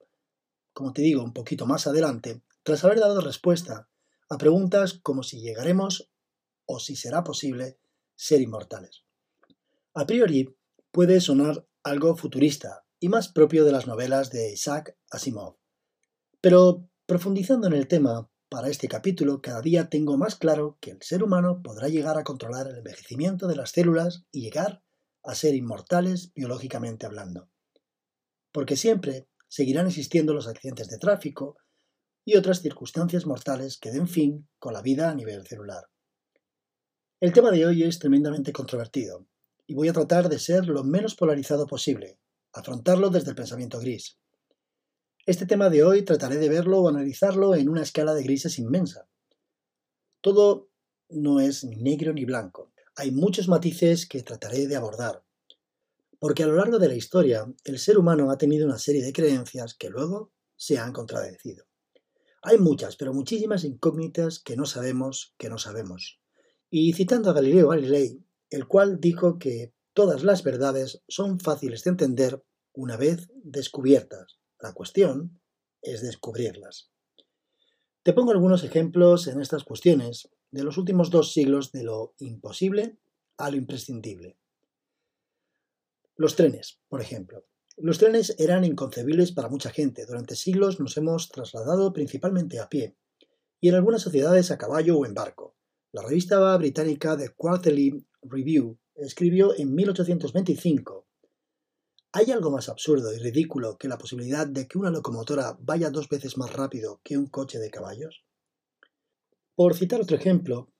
como 0.76 0.92
te 0.92 1.00
digo, 1.00 1.24
un 1.24 1.32
poquito 1.32 1.64
más 1.64 1.86
adelante, 1.86 2.42
tras 2.62 2.84
haber 2.84 3.00
dado 3.00 3.22
respuesta 3.22 3.88
a 4.28 4.36
preguntas 4.36 5.00
como 5.02 5.22
si 5.22 5.40
llegaremos 5.40 6.10
o 6.66 6.80
si 6.80 6.96
será 6.96 7.24
posible 7.24 7.78
ser 8.14 8.42
inmortales. 8.42 9.02
A 9.94 10.06
priori, 10.06 10.54
puede 10.90 11.22
sonar 11.22 11.66
algo 11.82 12.14
futurista 12.14 12.84
y 13.00 13.08
más 13.08 13.28
propio 13.28 13.64
de 13.64 13.72
las 13.72 13.86
novelas 13.86 14.30
de 14.30 14.52
Isaac 14.52 14.98
Asimov. 15.10 15.56
Pero 16.42 16.86
profundizando 17.06 17.68
en 17.68 17.72
el 17.72 17.88
tema, 17.88 18.28
para 18.56 18.70
este 18.70 18.88
capítulo 18.88 19.42
cada 19.42 19.60
día 19.60 19.90
tengo 19.90 20.16
más 20.16 20.34
claro 20.34 20.78
que 20.80 20.92
el 20.92 21.02
ser 21.02 21.22
humano 21.22 21.60
podrá 21.62 21.88
llegar 21.88 22.16
a 22.16 22.24
controlar 22.24 22.66
el 22.66 22.78
envejecimiento 22.78 23.48
de 23.48 23.54
las 23.54 23.72
células 23.72 24.24
y 24.32 24.40
llegar 24.40 24.82
a 25.22 25.34
ser 25.34 25.54
inmortales 25.54 26.32
biológicamente 26.32 27.04
hablando. 27.04 27.50
Porque 28.52 28.76
siempre 28.76 29.28
seguirán 29.46 29.88
existiendo 29.88 30.32
los 30.32 30.48
accidentes 30.48 30.88
de 30.88 30.96
tráfico 30.96 31.58
y 32.24 32.36
otras 32.36 32.62
circunstancias 32.62 33.26
mortales 33.26 33.76
que 33.76 33.90
den 33.90 34.08
fin 34.08 34.48
con 34.58 34.72
la 34.72 34.80
vida 34.80 35.10
a 35.10 35.14
nivel 35.14 35.46
celular. 35.46 35.90
El 37.20 37.34
tema 37.34 37.50
de 37.50 37.66
hoy 37.66 37.82
es 37.82 37.98
tremendamente 37.98 38.54
controvertido 38.54 39.26
y 39.66 39.74
voy 39.74 39.88
a 39.88 39.92
tratar 39.92 40.30
de 40.30 40.38
ser 40.38 40.66
lo 40.66 40.82
menos 40.82 41.14
polarizado 41.14 41.66
posible, 41.66 42.18
afrontarlo 42.54 43.10
desde 43.10 43.28
el 43.28 43.36
pensamiento 43.36 43.78
gris. 43.80 44.18
Este 45.26 45.44
tema 45.44 45.70
de 45.70 45.82
hoy 45.82 46.02
trataré 46.02 46.36
de 46.36 46.48
verlo 46.48 46.82
o 46.82 46.88
analizarlo 46.88 47.56
en 47.56 47.68
una 47.68 47.82
escala 47.82 48.14
de 48.14 48.22
grises 48.22 48.60
inmensa. 48.60 49.08
Todo 50.20 50.70
no 51.08 51.40
es 51.40 51.64
ni 51.64 51.78
negro 51.78 52.12
ni 52.12 52.24
blanco. 52.24 52.70
Hay 52.94 53.10
muchos 53.10 53.48
matices 53.48 54.06
que 54.06 54.22
trataré 54.22 54.68
de 54.68 54.76
abordar, 54.76 55.24
porque 56.20 56.44
a 56.44 56.46
lo 56.46 56.54
largo 56.54 56.78
de 56.78 56.86
la 56.86 56.94
historia 56.94 57.52
el 57.64 57.80
ser 57.80 57.98
humano 57.98 58.30
ha 58.30 58.38
tenido 58.38 58.66
una 58.66 58.78
serie 58.78 59.02
de 59.02 59.12
creencias 59.12 59.74
que 59.74 59.90
luego 59.90 60.30
se 60.54 60.78
han 60.78 60.92
contradecido. 60.92 61.66
Hay 62.42 62.58
muchas, 62.58 62.94
pero 62.94 63.12
muchísimas 63.12 63.64
incógnitas 63.64 64.38
que 64.38 64.54
no 64.54 64.64
sabemos 64.64 65.34
que 65.38 65.48
no 65.48 65.58
sabemos. 65.58 66.20
Y 66.70 66.92
citando 66.92 67.30
a 67.30 67.34
Galileo 67.34 67.70
Galilei, 67.70 68.24
el 68.48 68.68
cual 68.68 69.00
dijo 69.00 69.40
que 69.40 69.74
todas 69.92 70.22
las 70.22 70.44
verdades 70.44 71.02
son 71.08 71.40
fáciles 71.40 71.82
de 71.82 71.90
entender 71.90 72.44
una 72.72 72.96
vez 72.96 73.28
descubiertas. 73.42 74.38
La 74.60 74.72
cuestión 74.72 75.40
es 75.82 76.02
descubrirlas. 76.02 76.90
Te 78.02 78.12
pongo 78.12 78.30
algunos 78.30 78.64
ejemplos 78.64 79.26
en 79.26 79.40
estas 79.40 79.64
cuestiones 79.64 80.30
de 80.50 80.64
los 80.64 80.78
últimos 80.78 81.10
dos 81.10 81.32
siglos 81.32 81.72
de 81.72 81.82
lo 81.82 82.14
imposible 82.18 82.98
a 83.36 83.50
lo 83.50 83.56
imprescindible. 83.56 84.38
Los 86.16 86.36
trenes, 86.36 86.80
por 86.88 87.02
ejemplo. 87.02 87.44
Los 87.76 87.98
trenes 87.98 88.34
eran 88.38 88.64
inconcebibles 88.64 89.32
para 89.32 89.50
mucha 89.50 89.70
gente. 89.70 90.06
Durante 90.06 90.34
siglos 90.34 90.80
nos 90.80 90.96
hemos 90.96 91.28
trasladado 91.28 91.92
principalmente 91.92 92.58
a 92.58 92.70
pie 92.70 92.96
y 93.60 93.68
en 93.68 93.74
algunas 93.74 94.00
sociedades 94.00 94.50
a 94.50 94.56
caballo 94.56 94.98
o 94.98 95.04
en 95.04 95.12
barco. 95.12 95.56
La 95.92 96.02
revista 96.02 96.56
británica 96.56 97.16
The 97.16 97.30
Quarterly 97.30 98.06
Review 98.22 98.78
escribió 98.94 99.54
en 99.58 99.74
1825 99.74 101.05
¿Hay 102.18 102.30
algo 102.30 102.50
más 102.50 102.70
absurdo 102.70 103.12
y 103.12 103.18
ridículo 103.18 103.76
que 103.76 103.88
la 103.88 103.98
posibilidad 103.98 104.46
de 104.46 104.66
que 104.66 104.78
una 104.78 104.88
locomotora 104.88 105.58
vaya 105.60 105.90
dos 105.90 106.08
veces 106.08 106.38
más 106.38 106.50
rápido 106.50 106.98
que 107.04 107.18
un 107.18 107.26
coche 107.26 107.58
de 107.58 107.70
caballos? 107.70 108.24
Por 109.54 109.74
citar 109.74 110.00
otro 110.00 110.16
ejemplo, 110.16 110.72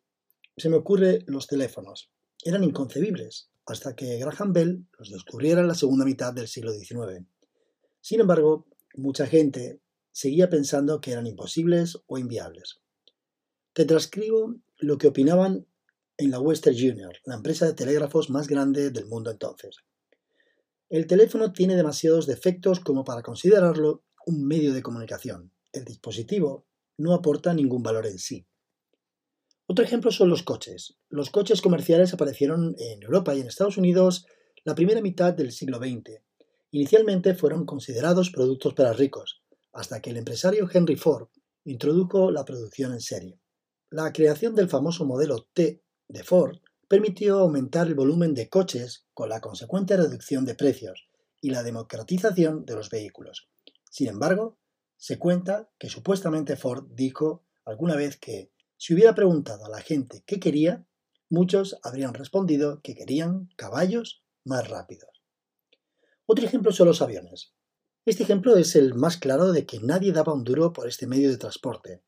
se 0.56 0.70
me 0.70 0.76
ocurre 0.76 1.24
los 1.26 1.46
teléfonos. 1.46 2.10
Eran 2.42 2.64
inconcebibles 2.64 3.50
hasta 3.66 3.94
que 3.94 4.16
Graham 4.16 4.54
Bell 4.54 4.86
los 4.98 5.10
descubriera 5.10 5.60
en 5.60 5.68
la 5.68 5.74
segunda 5.74 6.06
mitad 6.06 6.32
del 6.32 6.48
siglo 6.48 6.72
XIX. 6.72 7.26
Sin 8.00 8.20
embargo, 8.20 8.66
mucha 8.94 9.26
gente 9.26 9.82
seguía 10.12 10.48
pensando 10.48 11.02
que 11.02 11.12
eran 11.12 11.26
imposibles 11.26 11.98
o 12.06 12.16
inviables. 12.16 12.80
Te 13.74 13.84
transcribo 13.84 14.54
lo 14.78 14.96
que 14.96 15.08
opinaban 15.08 15.66
en 16.16 16.30
la 16.30 16.40
Western 16.40 16.74
Junior, 16.74 17.14
la 17.26 17.34
empresa 17.34 17.66
de 17.66 17.74
telégrafos 17.74 18.30
más 18.30 18.48
grande 18.48 18.88
del 18.90 19.04
mundo 19.04 19.30
entonces. 19.30 19.76
El 20.88 21.08
teléfono 21.08 21.52
tiene 21.52 21.74
demasiados 21.74 22.26
defectos 22.26 22.78
como 22.78 23.04
para 23.04 23.22
considerarlo 23.22 24.04
un 24.24 24.46
medio 24.46 24.72
de 24.72 24.82
comunicación. 24.82 25.52
El 25.72 25.84
dispositivo 25.84 26.66
no 26.96 27.12
aporta 27.12 27.52
ningún 27.54 27.82
valor 27.82 28.06
en 28.06 28.18
sí. 28.18 28.46
Otro 29.66 29.84
ejemplo 29.84 30.12
son 30.12 30.28
los 30.28 30.44
coches. 30.44 30.96
Los 31.08 31.30
coches 31.30 31.60
comerciales 31.60 32.14
aparecieron 32.14 32.76
en 32.78 33.02
Europa 33.02 33.34
y 33.34 33.40
en 33.40 33.48
Estados 33.48 33.78
Unidos 33.78 34.26
la 34.64 34.76
primera 34.76 35.00
mitad 35.00 35.34
del 35.34 35.50
siglo 35.50 35.78
XX. 35.78 36.22
Inicialmente 36.70 37.34
fueron 37.34 37.66
considerados 37.66 38.30
productos 38.30 38.74
para 38.74 38.92
ricos, 38.92 39.42
hasta 39.72 40.00
que 40.00 40.10
el 40.10 40.18
empresario 40.18 40.68
Henry 40.72 40.96
Ford 40.96 41.28
introdujo 41.64 42.30
la 42.30 42.44
producción 42.44 42.92
en 42.92 43.00
serie. 43.00 43.40
La 43.90 44.12
creación 44.12 44.54
del 44.54 44.68
famoso 44.68 45.04
modelo 45.04 45.48
T 45.52 45.82
de 46.08 46.22
Ford 46.22 46.58
permitió 46.88 47.40
aumentar 47.40 47.86
el 47.88 47.94
volumen 47.94 48.34
de 48.34 48.48
coches 48.48 49.06
con 49.12 49.28
la 49.28 49.40
consecuente 49.40 49.96
reducción 49.96 50.44
de 50.44 50.54
precios 50.54 51.08
y 51.40 51.50
la 51.50 51.62
democratización 51.62 52.64
de 52.64 52.74
los 52.74 52.90
vehículos. 52.90 53.48
Sin 53.90 54.08
embargo, 54.08 54.58
se 54.96 55.18
cuenta 55.18 55.68
que 55.78 55.88
supuestamente 55.88 56.56
Ford 56.56 56.86
dijo 56.90 57.44
alguna 57.64 57.96
vez 57.96 58.16
que 58.16 58.50
si 58.76 58.94
hubiera 58.94 59.14
preguntado 59.14 59.64
a 59.64 59.68
la 59.68 59.80
gente 59.80 60.22
qué 60.26 60.38
quería, 60.38 60.86
muchos 61.28 61.78
habrían 61.82 62.14
respondido 62.14 62.80
que 62.82 62.94
querían 62.94 63.48
caballos 63.56 64.22
más 64.44 64.68
rápidos. 64.68 65.10
Otro 66.24 66.44
ejemplo 66.44 66.72
son 66.72 66.88
los 66.88 67.02
aviones. 67.02 67.52
Este 68.04 68.22
ejemplo 68.22 68.56
es 68.56 68.76
el 68.76 68.94
más 68.94 69.16
claro 69.16 69.50
de 69.50 69.66
que 69.66 69.80
nadie 69.80 70.12
daba 70.12 70.32
un 70.34 70.44
duro 70.44 70.72
por 70.72 70.86
este 70.86 71.06
medio 71.06 71.30
de 71.30 71.38
transporte 71.38 72.02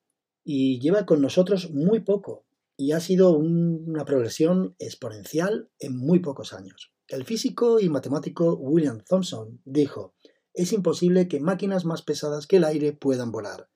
y 0.45 0.81
lleva 0.81 1.07
con 1.07 1.21
nosotros 1.21 1.71
muy 1.71 2.01
poco 2.01 2.48
y 2.81 2.93
ha 2.93 3.01
sido 3.01 3.33
una 3.37 4.05
progresión 4.05 4.77
exponencial 4.79 5.69
en 5.81 5.99
muy 5.99 6.21
pocos 6.21 6.53
años. 6.53 6.95
El 7.09 7.25
físico 7.25 7.81
y 7.81 7.89
matemático 7.89 8.55
William 8.55 9.03
Thomson 9.05 9.61
dijo, 9.65 10.15
es 10.55 10.73
imposible 10.73 11.27
que 11.27 11.41
máquinas 11.41 11.85
más 11.85 12.03
pesadas 12.03 12.47
que 12.47 12.59
el 12.59 12.65
aire 12.65 12.93
puedan 12.93 13.33
volar. 13.33 13.69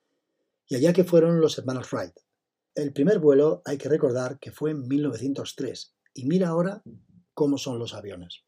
Y 0.68 0.76
allá 0.76 0.92
que 0.92 1.02
fueron 1.02 1.40
los 1.40 1.59
hermanos 1.59 1.92
Wright, 1.92 2.14
el 2.76 2.92
primer 2.92 3.18
vuelo 3.18 3.61
hay 3.64 3.76
que 3.76 3.88
recordar 3.88 4.38
que 4.38 4.52
fue 4.52 4.71
en 4.71 4.87
1903 4.87 5.97
y 6.14 6.26
mira 6.26 6.49
ahora 6.49 6.85
cómo 7.35 7.59
son 7.59 7.80
los 7.80 7.94
aviones. 7.94 8.44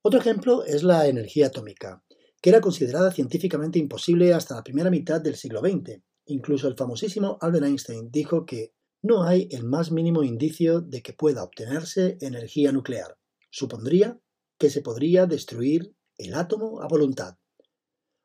Otro 0.00 0.18
ejemplo 0.18 0.64
es 0.64 0.82
la 0.82 1.08
energía 1.08 1.48
atómica, 1.48 2.02
que 2.40 2.48
era 2.48 2.62
considerada 2.62 3.12
científicamente 3.12 3.78
imposible 3.78 4.32
hasta 4.32 4.54
la 4.54 4.64
primera 4.64 4.88
mitad 4.88 5.20
del 5.20 5.36
siglo 5.36 5.60
XX. 5.60 6.00
Incluso 6.24 6.68
el 6.68 6.76
famosísimo 6.76 7.36
Albert 7.42 7.66
Einstein 7.66 8.10
dijo 8.10 8.46
que 8.46 8.75
no 9.02 9.22
hay 9.22 9.48
el 9.50 9.64
más 9.64 9.92
mínimo 9.92 10.22
indicio 10.22 10.80
de 10.80 11.02
que 11.02 11.12
pueda 11.12 11.42
obtenerse 11.42 12.18
energía 12.20 12.72
nuclear. 12.72 13.18
Supondría 13.50 14.18
que 14.58 14.70
se 14.70 14.82
podría 14.82 15.26
destruir 15.26 15.94
el 16.18 16.34
átomo 16.34 16.82
a 16.82 16.88
voluntad. 16.88 17.36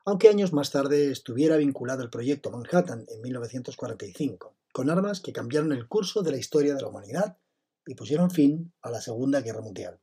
Aunque 0.06 0.30
años 0.30 0.54
más 0.54 0.72
tarde 0.72 1.12
estuviera 1.12 1.58
vinculado 1.58 2.02
al 2.02 2.10
proyecto 2.10 2.50
Manhattan 2.50 3.06
en 3.08 3.22
1945 3.22 4.56
con 4.72 4.90
armas 4.90 5.20
que 5.20 5.34
cambiaron 5.34 5.74
el 5.74 5.88
curso 5.88 6.24
de 6.24 6.32
la 6.32 6.38
historia 6.38 6.74
de 6.74 6.82
la 6.82 6.88
humanidad 6.88 7.38
y 7.86 7.96
pusieron 7.96 8.32
fin 8.32 8.74
a 8.82 8.90
la 8.90 9.02
Segunda 9.02 9.42
Guerra 9.42 9.62
Mundial. 9.62 10.00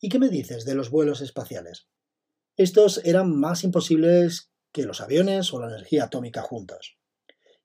¿Y 0.00 0.08
qué 0.08 0.18
me 0.18 0.28
dices 0.28 0.64
de 0.64 0.74
los 0.74 0.90
vuelos 0.90 1.20
espaciales? 1.20 1.88
Estos 2.56 3.00
eran 3.04 3.38
más 3.38 3.64
imposibles 3.64 4.50
que 4.72 4.84
los 4.84 5.00
aviones 5.00 5.52
o 5.52 5.60
la 5.60 5.68
energía 5.68 6.04
atómica 6.04 6.42
juntos. 6.42 6.97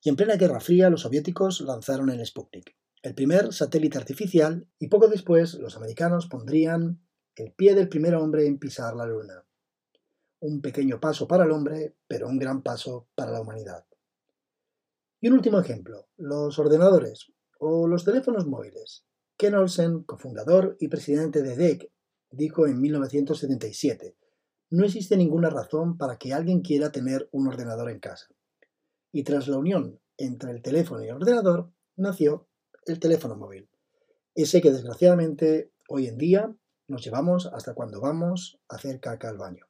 Y 0.06 0.10
en 0.10 0.18
plena 0.18 0.36
Guerra 0.36 0.60
Fría 0.60 0.90
los 0.90 1.02
soviéticos 1.02 1.62
lanzaron 1.62 2.10
el 2.10 2.26
Sputnik, 2.26 2.76
el 3.04 3.16
primer 3.16 3.54
satélite 3.54 3.98
artificial, 3.98 4.68
y 4.78 4.90
poco 4.90 5.08
después 5.08 5.54
los 5.54 5.78
americanos 5.78 6.28
pondrían 6.28 7.02
el 7.38 7.54
pie 7.54 7.74
del 7.74 7.88
primer 7.88 8.14
hombre 8.16 8.46
en 8.46 8.60
pisar 8.60 8.98
la 8.98 9.06
Luna. 9.06 9.46
Un 10.42 10.62
pequeño 10.62 11.00
paso 11.00 11.26
para 11.26 11.46
el 11.46 11.52
hombre, 11.52 11.96
pero 12.06 12.28
un 12.28 12.38
gran 12.38 12.64
paso 12.64 13.08
para 13.16 13.32
la 13.32 13.40
humanidad. 13.40 13.86
Y 15.22 15.30
un 15.30 15.36
último 15.36 15.58
ejemplo, 15.58 16.10
los 16.18 16.60
ordenadores 16.60 17.32
o 17.58 17.88
los 17.88 18.04
teléfonos 18.04 18.46
móviles. 18.46 19.06
Ken 19.38 19.56
Olsen, 19.56 20.04
cofundador 20.04 20.76
y 20.82 20.90
presidente 20.90 21.42
de 21.44 21.56
DEC, 21.56 21.92
dijo 22.30 22.68
en 22.68 22.82
1977, 22.82 24.18
no 24.72 24.84
existe 24.84 25.16
ninguna 25.16 25.50
razón 25.50 25.98
para 25.98 26.18
que 26.18 26.34
alguien 26.34 26.60
quiera 26.62 26.92
tener 26.92 27.30
un 27.32 27.48
ordenador 27.48 27.90
en 27.90 28.00
casa. 28.00 28.28
Y 29.14 29.24
tras 29.24 29.48
la 29.48 29.58
unión 29.58 30.02
entre 30.18 30.52
el 30.52 30.62
teléfono 30.62 31.02
y 31.04 31.08
el 31.08 31.16
ordenador, 31.16 31.72
nació 31.96 32.50
el 32.86 33.00
teléfono 33.00 33.38
móvil. 33.38 33.70
Ese 34.36 34.60
que 34.60 34.72
desgraciadamente 34.72 35.72
hoy 35.88 36.08
en 36.08 36.18
día 36.18 36.54
nos 36.88 37.06
llevamos 37.06 37.46
hasta 37.46 37.76
cuando 37.76 38.02
vamos 38.02 38.60
a 38.68 38.76
hacer 38.76 39.00
caca 39.00 39.30
al 39.30 39.38
baño. 39.38 39.68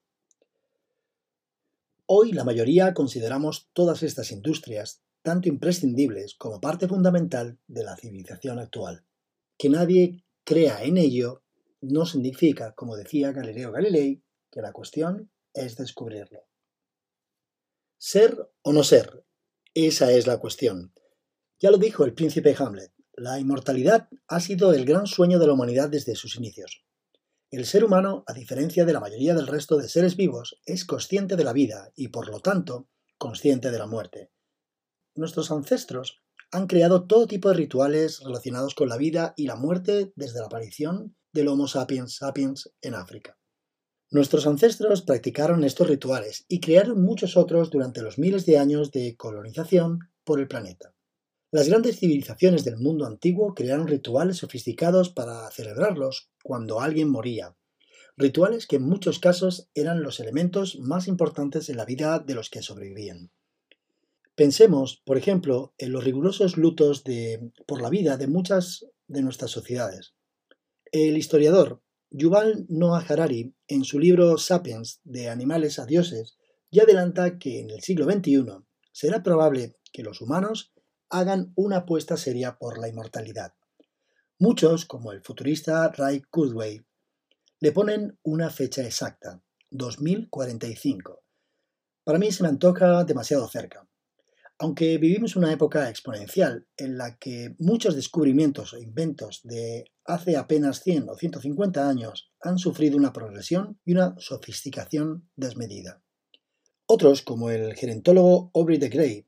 Hoy 2.05 2.31
la 2.31 2.45
mayoría 2.45 2.93
consideramos 2.93 3.69
todas 3.73 4.01
estas 4.01 4.31
industrias 4.31 5.03
tanto 5.21 5.49
imprescindibles 5.49 6.35
como 6.35 6.61
parte 6.61 6.87
fundamental 6.87 7.59
de 7.67 7.83
la 7.83 7.95
civilización 7.97 8.59
actual. 8.59 9.05
Que 9.57 9.69
nadie 9.69 10.23
crea 10.43 10.83
en 10.83 10.97
ello 10.97 11.43
no 11.81 12.05
significa, 12.05 12.73
como 12.73 12.95
decía 12.95 13.33
Galileo 13.33 13.71
Galilei, 13.71 14.23
que 14.51 14.61
la 14.61 14.71
cuestión 14.71 15.31
es 15.53 15.75
descubrirlo. 15.75 16.45
Ser 17.97 18.49
o 18.61 18.73
no 18.73 18.83
ser, 18.83 19.25
esa 19.73 20.11
es 20.11 20.27
la 20.27 20.37
cuestión. 20.37 20.93
Ya 21.59 21.71
lo 21.71 21.77
dijo 21.77 22.05
el 22.05 22.13
príncipe 22.13 22.55
Hamlet, 22.57 22.91
la 23.13 23.39
inmortalidad 23.39 24.09
ha 24.27 24.39
sido 24.39 24.73
el 24.73 24.85
gran 24.85 25.07
sueño 25.07 25.39
de 25.39 25.47
la 25.47 25.53
humanidad 25.53 25.89
desde 25.89 26.15
sus 26.15 26.35
inicios. 26.35 26.83
El 27.51 27.65
ser 27.65 27.83
humano, 27.83 28.23
a 28.27 28.33
diferencia 28.33 28.85
de 28.85 28.93
la 28.93 28.99
mayoría 28.99 29.35
del 29.35 29.47
resto 29.47 29.77
de 29.77 29.87
seres 29.87 30.15
vivos, 30.15 30.59
es 30.65 30.85
consciente 30.85 31.35
de 31.35 31.43
la 31.43 31.53
vida 31.53 31.91
y, 31.95 32.07
por 32.07 32.27
lo 32.27 32.39
tanto, 32.39 32.89
consciente 33.17 33.69
de 33.69 33.77
la 33.77 33.85
muerte 33.85 34.31
nuestros 35.15 35.51
ancestros 35.51 36.21
han 36.51 36.67
creado 36.67 37.05
todo 37.05 37.27
tipo 37.27 37.49
de 37.49 37.55
rituales 37.55 38.19
relacionados 38.23 38.75
con 38.75 38.89
la 38.89 38.97
vida 38.97 39.33
y 39.35 39.47
la 39.47 39.55
muerte 39.55 40.11
desde 40.15 40.39
la 40.39 40.45
aparición 40.45 41.15
del 41.31 41.47
Homo 41.47 41.67
sapiens 41.67 42.17
sapiens 42.17 42.71
en 42.81 42.95
África. 42.95 43.37
Nuestros 44.13 44.45
ancestros 44.45 45.01
practicaron 45.01 45.63
estos 45.63 45.87
rituales 45.87 46.45
y 46.47 46.59
crearon 46.59 47.01
muchos 47.01 47.35
otros 47.35 47.71
durante 47.71 48.03
los 48.03 48.19
miles 48.19 48.45
de 48.45 48.59
años 48.59 48.91
de 48.91 49.15
colonización 49.17 50.01
por 50.23 50.39
el 50.39 50.47
planeta. 50.47 50.93
Las 51.49 51.67
grandes 51.67 51.97
civilizaciones 51.97 52.63
del 52.63 52.77
mundo 52.77 53.07
antiguo 53.07 53.55
crearon 53.55 53.87
rituales 53.87 54.37
sofisticados 54.37 55.09
para 55.09 55.49
celebrarlos 55.49 56.29
cuando 56.43 56.79
alguien 56.79 57.09
moría, 57.09 57.55
rituales 58.15 58.67
que 58.67 58.75
en 58.75 58.83
muchos 58.83 59.17
casos 59.17 59.71
eran 59.73 60.03
los 60.03 60.19
elementos 60.19 60.77
más 60.79 61.07
importantes 61.07 61.69
en 61.69 61.77
la 61.77 61.85
vida 61.85 62.19
de 62.19 62.35
los 62.35 62.51
que 62.51 62.61
sobrevivían. 62.61 63.31
Pensemos, 64.35 65.01
por 65.05 65.17
ejemplo, 65.17 65.73
en 65.79 65.91
los 65.91 66.03
rigurosos 66.03 66.55
lutos 66.55 67.03
de, 67.03 67.51
por 67.65 67.81
la 67.81 67.89
vida 67.89 68.17
de 68.17 68.27
muchas 68.27 68.85
de 69.07 69.23
nuestras 69.23 69.49
sociedades. 69.49 70.13
El 70.91 71.17
historiador 71.17 71.82
Yuval 72.15 72.67
Noah 72.69 73.03
Harari, 73.09 73.55
en 73.67 73.83
su 73.83 73.97
libro 73.97 74.37
Sapiens, 74.37 75.01
de 75.03 75.29
animales 75.29 75.79
a 75.79 75.87
dioses, 75.87 76.37
ya 76.69 76.83
adelanta 76.83 77.39
que 77.39 77.59
en 77.59 77.71
el 77.71 77.81
siglo 77.81 78.05
XXI 78.05 78.45
será 78.91 79.23
probable 79.23 79.77
que 79.91 80.03
los 80.03 80.21
humanos 80.21 80.73
hagan 81.09 81.53
una 81.55 81.77
apuesta 81.77 82.15
seria 82.15 82.59
por 82.59 82.77
la 82.77 82.87
inmortalidad. 82.87 83.55
Muchos, 84.37 84.85
como 84.85 85.11
el 85.11 85.23
futurista 85.23 85.87
Ray 85.89 86.21
Kurzweil, 86.29 86.85
le 87.59 87.71
ponen 87.71 88.19
una 88.21 88.51
fecha 88.51 88.83
exacta, 88.83 89.41
2045. 89.71 91.23
Para 92.03 92.19
mí 92.19 92.31
se 92.31 92.43
me 92.43 92.49
antoja 92.49 93.05
demasiado 93.05 93.47
cerca. 93.47 93.87
Aunque 94.59 94.99
vivimos 94.99 95.35
una 95.35 95.51
época 95.51 95.89
exponencial 95.89 96.67
en 96.77 96.95
la 96.95 97.17
que 97.17 97.55
muchos 97.57 97.95
descubrimientos 97.95 98.73
o 98.73 98.77
inventos 98.77 99.41
de 99.43 99.92
hace 100.05 100.37
apenas 100.37 100.81
100 100.81 101.09
o 101.09 101.15
150 101.15 101.87
años 101.87 102.31
han 102.41 102.57
sufrido 102.57 102.97
una 102.97 103.13
progresión 103.13 103.79
y 103.85 103.93
una 103.93 104.15
sofisticación 104.17 105.29
desmedida. 105.35 106.01
Otros, 106.85 107.21
como 107.21 107.49
el 107.49 107.73
gerentólogo 107.75 108.51
Aubrey 108.53 108.77
de 108.77 108.89
Grey, 108.89 109.25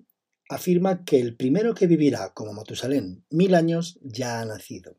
afirma 0.50 1.04
que 1.06 1.20
el 1.20 1.36
primero 1.36 1.74
que 1.74 1.88
vivirá 1.88 2.34
como 2.34 2.54
Matusalén 2.54 3.26
mil 3.30 3.56
años 3.56 4.00
ya 4.02 4.42
ha 4.42 4.46
nacido. 4.46 4.98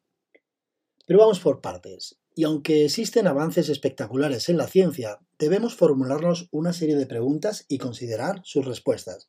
Pero 1.06 1.20
vamos 1.20 1.40
por 1.40 1.60
partes, 1.60 2.18
y 2.34 2.44
aunque 2.44 2.84
existen 2.84 3.26
avances 3.26 3.68
espectaculares 3.68 4.48
en 4.48 4.56
la 4.56 4.66
ciencia, 4.66 5.20
debemos 5.38 5.76
formularnos 5.76 6.48
una 6.50 6.72
serie 6.72 6.96
de 6.96 7.06
preguntas 7.06 7.64
y 7.68 7.78
considerar 7.78 8.40
sus 8.42 8.64
respuestas, 8.64 9.28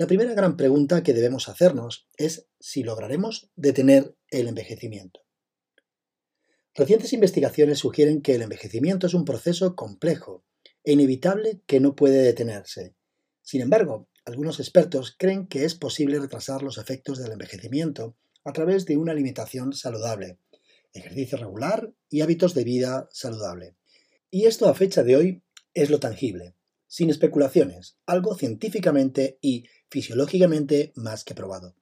la 0.00 0.06
primera 0.06 0.32
gran 0.32 0.56
pregunta 0.56 1.02
que 1.02 1.12
debemos 1.12 1.48
hacernos 1.48 2.06
es 2.16 2.46
si 2.60 2.84
lograremos 2.84 3.50
detener 3.56 4.14
el 4.30 4.46
envejecimiento. 4.46 5.22
Recientes 6.78 7.12
investigaciones 7.12 7.80
sugieren 7.80 8.22
que 8.22 8.36
el 8.36 8.42
envejecimiento 8.42 9.08
es 9.08 9.14
un 9.14 9.24
proceso 9.24 9.74
complejo 9.74 10.44
e 10.84 10.92
inevitable 10.92 11.60
que 11.66 11.80
no 11.80 11.96
puede 11.96 12.22
detenerse. 12.22 12.94
Sin 13.42 13.62
embargo, 13.62 14.08
algunos 14.24 14.60
expertos 14.60 15.12
creen 15.18 15.48
que 15.48 15.64
es 15.64 15.74
posible 15.74 16.20
retrasar 16.20 16.62
los 16.62 16.78
efectos 16.78 17.18
del 17.18 17.32
envejecimiento 17.32 18.16
a 18.44 18.52
través 18.52 18.86
de 18.86 18.96
una 18.96 19.10
alimentación 19.10 19.72
saludable, 19.72 20.38
ejercicio 20.92 21.36
regular 21.36 21.92
y 22.10 22.20
hábitos 22.20 22.54
de 22.54 22.62
vida 22.62 23.08
saludable. 23.10 23.74
Y 24.30 24.46
esto 24.46 24.68
a 24.68 24.74
fecha 24.74 25.02
de 25.02 25.16
hoy 25.16 25.42
es 25.74 25.90
lo 25.90 25.98
tangible, 25.98 26.54
sin 26.86 27.10
especulaciones, 27.10 27.98
algo 28.06 28.36
científicamente 28.36 29.40
y 29.40 29.64
fisiológicamente 29.90 30.92
más 30.94 31.24
que 31.24 31.34
probado. 31.34 31.74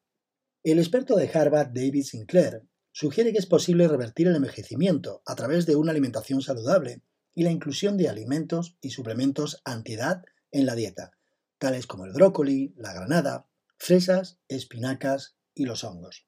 El 0.63 0.79
experto 0.79 1.17
de 1.17 1.29
Harvard 1.29 1.75
David 1.75 2.05
Sinclair 2.05 2.63
sugiere 2.97 3.31
que 3.31 3.39
es 3.39 3.45
posible 3.45 3.89
revertir 3.89 4.27
el 4.27 4.37
envejecimiento 4.37 5.21
a 5.27 5.35
través 5.35 5.67
de 5.67 5.77
una 5.77 5.91
alimentación 5.91 6.41
saludable 6.41 7.03
y 7.35 7.43
la 7.43 7.51
inclusión 7.51 7.99
de 7.99 8.09
alimentos 8.09 8.79
y 8.81 8.89
suplementos 8.89 9.61
antiedad 9.67 10.25
en 10.51 10.65
la 10.65 10.75
dieta, 10.75 11.11
tales 11.59 11.87
como 11.87 12.07
el 12.07 12.15
brócoli, 12.15 12.73
la 12.79 12.95
granada, 12.95 13.49
fresas, 13.77 14.39
espinacas 14.49 15.37
y 15.55 15.67
los 15.67 15.85
hongos. 15.85 16.25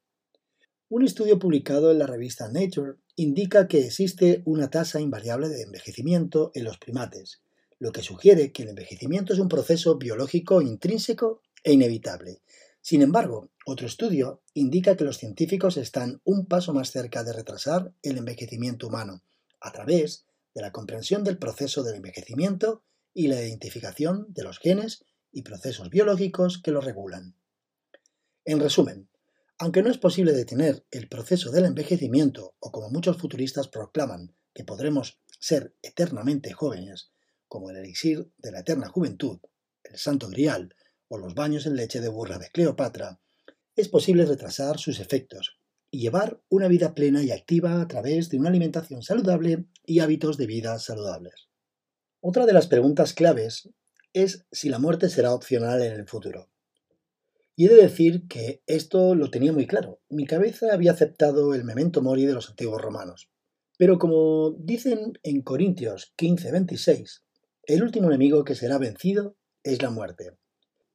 Un 0.89 1.03
estudio 1.03 1.39
publicado 1.39 1.91
en 1.91 1.97
la 1.97 2.05
revista 2.05 2.49
Nature 2.49 2.97
indica 3.15 3.67
que 3.67 3.87
existe 3.87 4.43
una 4.45 4.69
tasa 4.69 5.01
invariable 5.01 5.49
de 5.49 5.63
envejecimiento 5.63 6.51
en 6.53 6.65
los 6.65 6.77
primates, 6.77 7.41
lo 7.79 7.91
que 7.91 8.03
sugiere 8.03 8.51
que 8.51 8.61
el 8.61 8.69
envejecimiento 8.69 9.33
es 9.33 9.39
un 9.39 9.49
proceso 9.49 9.97
biológico 9.97 10.61
intrínseco 10.61 11.41
e 11.63 11.73
inevitable. 11.73 12.43
Sin 12.89 13.03
embargo, 13.03 13.51
otro 13.67 13.85
estudio 13.85 14.41
indica 14.55 14.97
que 14.97 15.03
los 15.03 15.19
científicos 15.19 15.77
están 15.77 16.21
un 16.23 16.47
paso 16.47 16.73
más 16.73 16.89
cerca 16.89 17.23
de 17.23 17.33
retrasar 17.33 17.93
el 18.01 18.17
envejecimiento 18.17 18.87
humano, 18.87 19.21
a 19.59 19.71
través 19.71 20.25
de 20.55 20.63
la 20.63 20.71
comprensión 20.71 21.23
del 21.23 21.37
proceso 21.37 21.83
del 21.83 21.97
envejecimiento 21.97 22.81
y 23.13 23.27
la 23.27 23.43
identificación 23.43 24.25
de 24.29 24.43
los 24.43 24.57
genes 24.57 25.05
y 25.31 25.43
procesos 25.43 25.91
biológicos 25.91 26.59
que 26.63 26.71
lo 26.71 26.81
regulan. 26.81 27.35
En 28.43 28.59
resumen, 28.59 29.07
aunque 29.59 29.83
no 29.83 29.91
es 29.91 29.99
posible 29.99 30.33
detener 30.33 30.83
el 30.89 31.07
proceso 31.09 31.51
del 31.51 31.65
envejecimiento, 31.65 32.55
o 32.57 32.71
como 32.71 32.89
muchos 32.89 33.17
futuristas 33.17 33.67
proclaman 33.67 34.33
que 34.51 34.63
podremos 34.63 35.19
ser 35.39 35.75
eternamente 35.83 36.53
jóvenes, 36.53 37.11
como 37.47 37.69
el 37.69 37.77
elixir 37.77 38.31
de 38.39 38.51
la 38.51 38.61
eterna 38.61 38.89
juventud, 38.89 39.37
el 39.83 39.99
santo 39.99 40.27
grial 40.27 40.73
o 41.09 41.17
los 41.17 41.35
baños 41.35 41.65
en 41.65 41.75
leche 41.75 41.99
de 41.99 42.07
burra 42.07 42.37
de 42.37 42.49
Cleopatra, 42.49 43.19
es 43.75 43.89
posible 43.89 44.25
retrasar 44.25 44.79
sus 44.79 44.99
efectos 44.99 45.59
y 45.91 45.99
llevar 45.99 46.41
una 46.49 46.67
vida 46.67 46.93
plena 46.93 47.23
y 47.23 47.31
activa 47.31 47.81
a 47.81 47.87
través 47.87 48.29
de 48.29 48.37
una 48.37 48.49
alimentación 48.49 49.01
saludable 49.03 49.65
y 49.85 49.99
hábitos 49.99 50.37
de 50.37 50.45
vida 50.47 50.79
saludables. 50.79 51.49
Otra 52.21 52.45
de 52.45 52.53
las 52.53 52.67
preguntas 52.67 53.13
claves 53.13 53.69
es 54.13 54.45
si 54.51 54.69
la 54.69 54.79
muerte 54.79 55.09
será 55.09 55.33
opcional 55.33 55.81
en 55.81 55.93
el 55.93 56.07
futuro. 56.07 56.49
Y 57.55 57.65
he 57.65 57.69
de 57.69 57.81
decir 57.81 58.27
que 58.27 58.63
esto 58.67 59.15
lo 59.15 59.29
tenía 59.29 59.51
muy 59.51 59.67
claro. 59.67 59.99
Mi 60.09 60.25
cabeza 60.25 60.73
había 60.73 60.91
aceptado 60.91 61.53
el 61.53 61.63
memento 61.63 62.01
mori 62.01 62.25
de 62.25 62.33
los 62.33 62.49
antiguos 62.49 62.81
romanos. 62.81 63.29
Pero 63.77 63.97
como 63.97 64.51
dicen 64.51 65.19
en 65.23 65.41
Corintios 65.41 66.13
15:26, 66.17 67.23
el 67.63 67.83
último 67.83 68.07
enemigo 68.07 68.43
que 68.43 68.55
será 68.55 68.77
vencido 68.77 69.37
es 69.63 69.81
la 69.81 69.89
muerte. 69.89 70.38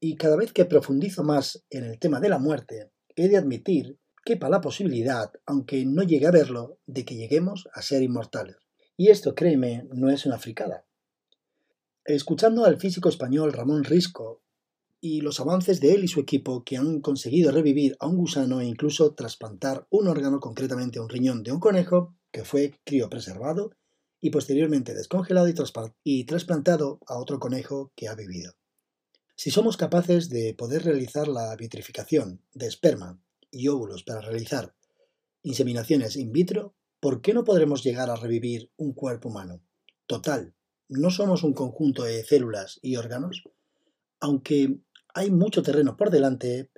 Y 0.06 0.16
cada 0.16 0.36
vez 0.36 0.52
que 0.52 0.66
profundizo 0.66 1.24
más 1.24 1.64
en 1.70 1.84
el 1.84 1.98
tema 1.98 2.20
de 2.20 2.28
la 2.28 2.38
muerte, 2.38 2.90
he 3.16 3.26
de 3.26 3.38
admitir 3.38 3.98
que 4.22 4.36
para 4.36 4.50
la 4.50 4.60
posibilidad, 4.60 5.32
aunque 5.46 5.86
no 5.86 6.02
llegue 6.02 6.26
a 6.26 6.30
verlo, 6.30 6.78
de 6.84 7.06
que 7.06 7.16
lleguemos 7.16 7.70
a 7.72 7.80
ser 7.80 8.02
inmortales. 8.02 8.56
Y 8.98 9.08
esto, 9.08 9.34
créeme, 9.34 9.88
no 9.94 10.10
es 10.10 10.26
una 10.26 10.38
fricada. 10.38 10.84
Escuchando 12.04 12.66
al 12.66 12.78
físico 12.78 13.08
español 13.08 13.54
Ramón 13.54 13.82
Risco 13.82 14.42
y 15.00 15.22
los 15.22 15.40
avances 15.40 15.80
de 15.80 15.94
él 15.94 16.04
y 16.04 16.08
su 16.08 16.20
equipo 16.20 16.64
que 16.64 16.76
han 16.76 17.00
conseguido 17.00 17.50
revivir 17.50 17.96
a 17.98 18.06
un 18.06 18.18
gusano 18.18 18.60
e 18.60 18.66
incluso 18.66 19.14
trasplantar 19.14 19.86
un 19.88 20.06
órgano, 20.06 20.38
concretamente 20.38 21.00
un 21.00 21.08
riñón 21.08 21.42
de 21.42 21.52
un 21.52 21.60
conejo, 21.60 22.14
que 22.30 22.44
fue 22.44 22.74
criopreservado 22.84 23.70
y 24.20 24.28
posteriormente 24.28 24.92
descongelado 24.92 25.48
y 26.02 26.24
trasplantado 26.26 27.00
a 27.06 27.16
otro 27.16 27.38
conejo 27.38 27.90
que 27.96 28.08
ha 28.08 28.14
vivido. 28.14 28.52
Si 29.36 29.50
somos 29.50 29.76
capaces 29.76 30.28
de 30.28 30.54
poder 30.54 30.84
realizar 30.84 31.26
la 31.26 31.54
vitrificación 31.56 32.40
de 32.52 32.66
esperma 32.66 33.20
y 33.50 33.66
óvulos 33.66 34.04
para 34.04 34.20
realizar 34.20 34.74
inseminaciones 35.42 36.16
in 36.16 36.30
vitro, 36.30 36.74
¿por 37.00 37.20
qué 37.20 37.34
no 37.34 37.42
podremos 37.42 37.82
llegar 37.82 38.10
a 38.10 38.16
revivir 38.16 38.70
un 38.76 38.92
cuerpo 38.92 39.28
humano? 39.28 39.60
Total, 40.06 40.54
¿no 40.88 41.10
somos 41.10 41.42
un 41.42 41.52
conjunto 41.52 42.04
de 42.04 42.22
células 42.24 42.78
y 42.80 42.94
órganos? 42.96 43.42
Aunque 44.20 44.78
hay 45.14 45.30
mucho 45.32 45.62
terreno 45.62 45.96
por 45.96 46.10
delante 46.10 46.70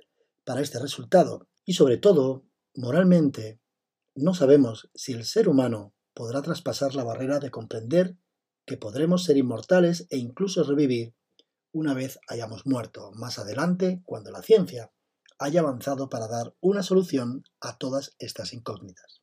para 0.43 0.61
este 0.61 0.79
resultado 0.79 1.47
y 1.63 1.73
sobre 1.73 1.97
todo, 1.97 2.43
moralmente, 2.73 3.59
no 4.15 4.33
sabemos 4.33 4.89
si 4.95 5.13
el 5.13 5.25
ser 5.25 5.47
humano 5.47 5.93
podrá 6.15 6.41
traspasar 6.41 6.95
la 6.95 7.03
barrera 7.03 7.39
de 7.39 7.51
comprender 7.51 8.17
que 8.65 8.77
podremos 8.77 9.23
ser 9.23 9.37
inmortales 9.37 10.07
e 10.09 10.17
incluso 10.17 10.63
revivir 10.63 11.13
una 11.77 11.93
vez 11.93 12.19
hayamos 12.27 12.65
muerto, 12.65 13.11
más 13.13 13.37
adelante, 13.37 14.01
cuando 14.03 14.31
la 14.31 14.41
ciencia 14.41 14.91
haya 15.37 15.59
avanzado 15.59 16.09
para 16.09 16.27
dar 16.27 16.55
una 16.59 16.81
solución 16.81 17.43
a 17.61 17.77
todas 17.77 18.15
estas 18.17 18.53
incógnitas. 18.53 19.21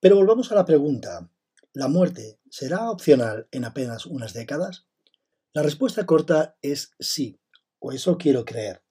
Pero 0.00 0.16
volvamos 0.16 0.52
a 0.52 0.54
la 0.54 0.66
pregunta, 0.66 1.30
¿la 1.72 1.88
muerte 1.88 2.38
será 2.50 2.90
opcional 2.90 3.48
en 3.50 3.64
apenas 3.64 4.04
unas 4.04 4.34
décadas? 4.34 4.86
La 5.54 5.62
respuesta 5.62 6.04
corta 6.04 6.58
es 6.60 6.92
sí, 7.00 7.40
o 7.78 7.92
eso 7.92 8.18
quiero 8.18 8.44
creer. 8.44 8.84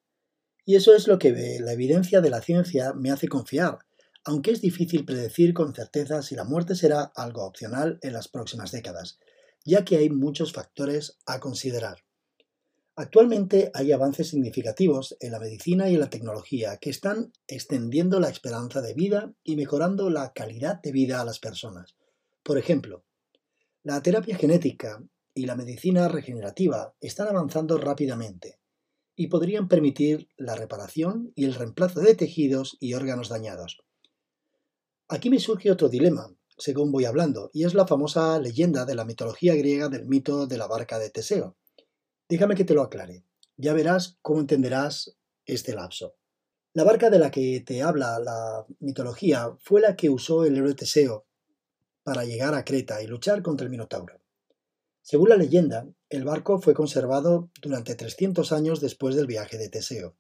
Y 0.66 0.76
eso 0.76 0.96
es 0.96 1.08
lo 1.08 1.20
que 1.20 1.60
la 1.62 1.72
evidencia 1.72 2.20
de 2.20 2.32
la 2.32 2.42
ciencia 2.42 2.94
me 2.94 3.12
hace 3.12 3.28
confiar, 3.28 3.78
aunque 4.26 4.52
es 4.52 4.60
difícil 4.60 5.06
predecir 5.06 5.54
con 5.54 5.76
certeza 5.76 6.24
si 6.24 6.36
la 6.36 6.44
muerte 6.44 6.76
será 6.76 7.12
algo 7.16 7.46
opcional 7.46 8.00
en 8.02 8.14
las 8.14 8.28
próximas 8.28 8.72
décadas, 8.72 9.20
ya 9.66 9.86
que 9.86 9.98
hay 9.98 10.10
muchos 10.10 10.54
factores 10.54 11.18
a 11.26 11.40
considerar. 11.40 12.04
Actualmente 12.96 13.70
hay 13.76 13.92
avances 13.92 14.30
significativos 14.30 15.16
en 15.20 15.32
la 15.32 15.40
medicina 15.40 15.88
y 15.88 15.94
en 15.94 16.00
la 16.00 16.10
tecnología 16.10 16.78
que 16.78 16.90
están 16.90 17.32
extendiendo 17.48 18.20
la 18.20 18.30
esperanza 18.30 18.82
de 18.82 18.96
vida 18.96 19.34
y 19.44 19.56
mejorando 19.56 20.10
la 20.10 20.34
calidad 20.34 20.82
de 20.82 20.92
vida 20.92 21.22
a 21.22 21.26
las 21.26 21.40
personas. 21.40 21.96
Por 22.42 22.58
ejemplo, 22.58 23.04
la 23.84 24.02
terapia 24.02 24.36
genética 24.36 25.04
y 25.36 25.46
la 25.46 25.56
medicina 25.56 26.08
regenerativa 26.08 26.96
están 27.00 27.28
avanzando 27.28 27.78
rápidamente 27.78 28.60
y 29.16 29.28
podrían 29.28 29.68
permitir 29.68 30.30
la 30.38 30.56
reparación 30.56 31.32
y 31.36 31.46
el 31.46 31.54
reemplazo 31.54 32.00
de 32.02 32.16
tejidos 32.16 32.78
y 32.80 32.94
órganos 32.94 33.30
dañados. 33.30 33.78
Aquí 35.08 35.30
me 35.30 35.40
surge 35.40 35.72
otro 35.72 35.90
dilema, 35.90 36.36
según 36.58 36.92
voy 36.92 37.06
hablando, 37.06 37.52
y 37.54 37.66
es 37.66 37.74
la 37.74 37.88
famosa 37.88 38.40
leyenda 38.40 38.86
de 38.86 38.96
la 38.96 39.06
mitología 39.06 39.56
griega 39.56 39.90
del 39.90 40.06
mito 40.06 40.48
de 40.48 40.58
la 40.58 40.68
barca 40.68 41.00
de 41.00 41.10
Teseo. 41.10 41.56
Déjame 42.28 42.56
que 42.56 42.66
te 42.66 42.74
lo 42.74 42.82
aclare. 42.82 43.24
Ya 43.58 43.74
verás 43.74 44.18
cómo 44.22 44.40
entenderás 44.40 45.18
este 45.46 45.74
lapso. 45.74 46.16
La 46.74 46.84
barca 46.84 47.10
de 47.10 47.20
la 47.20 47.32
que 47.32 47.62
te 47.66 47.82
habla 47.82 48.20
la 48.20 48.66
mitología 48.80 49.56
fue 49.60 49.82
la 49.82 49.96
que 49.96 50.10
usó 50.10 50.46
el 50.46 50.58
héroe 50.58 50.74
Teseo 50.76 51.26
para 52.04 52.24
llegar 52.24 52.54
a 52.54 52.64
Creta 52.64 53.02
y 53.02 53.08
luchar 53.08 53.42
contra 53.42 53.66
el 53.66 53.72
Minotauro. 53.72 54.20
Según 55.02 55.30
la 55.30 55.38
leyenda, 55.38 55.88
el 56.10 56.24
barco 56.24 56.60
fue 56.60 56.74
conservado 56.74 57.50
durante 57.62 57.96
300 57.96 58.52
años 58.52 58.82
después 58.82 59.16
del 59.16 59.26
viaje 59.26 59.58
de 59.58 59.70
Teseo, 59.70 60.16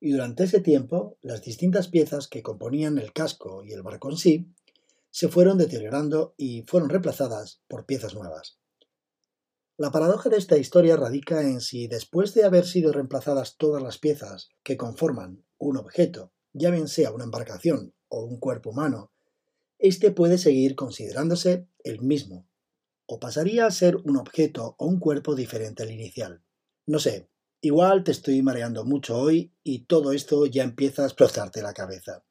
y 0.00 0.12
durante 0.12 0.44
ese 0.44 0.60
tiempo 0.60 1.18
las 1.20 1.42
distintas 1.42 1.88
piezas 1.88 2.26
que 2.26 2.42
componían 2.42 2.98
el 2.98 3.12
casco 3.12 3.64
y 3.64 3.72
el 3.72 3.82
barco 3.82 4.10
en 4.10 4.16
sí 4.16 4.54
se 5.10 5.28
fueron 5.28 5.58
deteriorando 5.58 6.34
y 6.36 6.62
fueron 6.62 6.88
reemplazadas 6.88 7.62
por 7.68 7.86
piezas 7.86 8.14
nuevas. 8.14 8.58
La 9.76 9.90
paradoja 9.90 10.28
de 10.28 10.36
esta 10.36 10.58
historia 10.58 10.96
radica 10.96 11.40
en 11.40 11.60
si 11.60 11.88
después 11.88 12.34
de 12.34 12.44
haber 12.44 12.66
sido 12.66 12.92
reemplazadas 12.92 13.56
todas 13.56 13.82
las 13.82 13.98
piezas 13.98 14.50
que 14.62 14.76
conforman 14.76 15.44
un 15.56 15.78
objeto, 15.78 16.32
ya 16.52 16.70
bien 16.70 16.86
sea 16.86 17.12
una 17.12 17.24
embarcación 17.24 17.94
o 18.08 18.24
un 18.24 18.38
cuerpo 18.38 18.70
humano, 18.70 19.10
éste 19.78 20.10
puede 20.10 20.36
seguir 20.36 20.76
considerándose 20.76 21.66
el 21.82 22.02
mismo, 22.02 22.46
o 23.06 23.18
pasaría 23.18 23.66
a 23.66 23.70
ser 23.70 23.96
un 23.96 24.18
objeto 24.18 24.76
o 24.78 24.86
un 24.86 25.00
cuerpo 25.00 25.34
diferente 25.34 25.82
al 25.82 25.90
inicial. 25.90 26.42
No 26.86 26.98
sé, 26.98 27.30
igual 27.62 28.04
te 28.04 28.12
estoy 28.12 28.42
mareando 28.42 28.84
mucho 28.84 29.16
hoy 29.16 29.54
y 29.64 29.86
todo 29.86 30.12
esto 30.12 30.44
ya 30.46 30.62
empieza 30.62 31.02
a 31.02 31.06
explotarte 31.06 31.62
la 31.62 31.72
cabeza. 31.72 32.22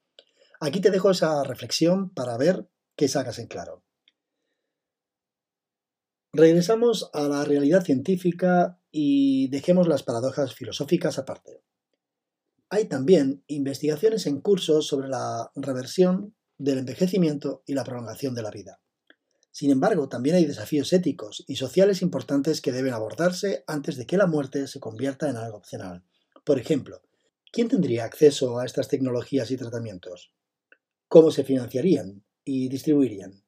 Aquí 0.60 0.82
te 0.82 0.90
dejo 0.90 1.10
esa 1.10 1.42
reflexión 1.42 2.10
para 2.10 2.36
ver 2.36 2.68
qué 2.94 3.08
sacas 3.08 3.38
en 3.38 3.46
claro. 3.46 3.82
Regresamos 6.34 7.10
a 7.14 7.22
la 7.22 7.44
realidad 7.44 7.82
científica 7.82 8.78
y 8.92 9.48
dejemos 9.48 9.88
las 9.88 10.02
paradojas 10.02 10.54
filosóficas 10.54 11.18
aparte. 11.18 11.62
Hay 12.68 12.84
también 12.84 13.42
investigaciones 13.46 14.26
en 14.26 14.42
curso 14.42 14.82
sobre 14.82 15.08
la 15.08 15.50
reversión 15.56 16.36
del 16.58 16.78
envejecimiento 16.78 17.62
y 17.66 17.72
la 17.72 17.82
prolongación 17.82 18.34
de 18.34 18.42
la 18.42 18.50
vida. 18.50 18.80
Sin 19.50 19.70
embargo, 19.70 20.10
también 20.10 20.36
hay 20.36 20.44
desafíos 20.44 20.92
éticos 20.92 21.42
y 21.48 21.56
sociales 21.56 22.02
importantes 22.02 22.60
que 22.60 22.70
deben 22.70 22.92
abordarse 22.92 23.64
antes 23.66 23.96
de 23.96 24.06
que 24.06 24.18
la 24.18 24.26
muerte 24.26 24.68
se 24.68 24.78
convierta 24.78 25.28
en 25.30 25.36
algo 25.36 25.56
opcional. 25.56 26.04
Por 26.44 26.58
ejemplo, 26.58 27.00
¿quién 27.50 27.68
tendría 27.68 28.04
acceso 28.04 28.58
a 28.58 28.66
estas 28.66 28.88
tecnologías 28.88 29.50
y 29.50 29.56
tratamientos? 29.56 30.32
¿Cómo 31.10 31.32
se 31.32 31.42
financiarían 31.42 32.24
y 32.44 32.68
distribuirían? 32.68 33.42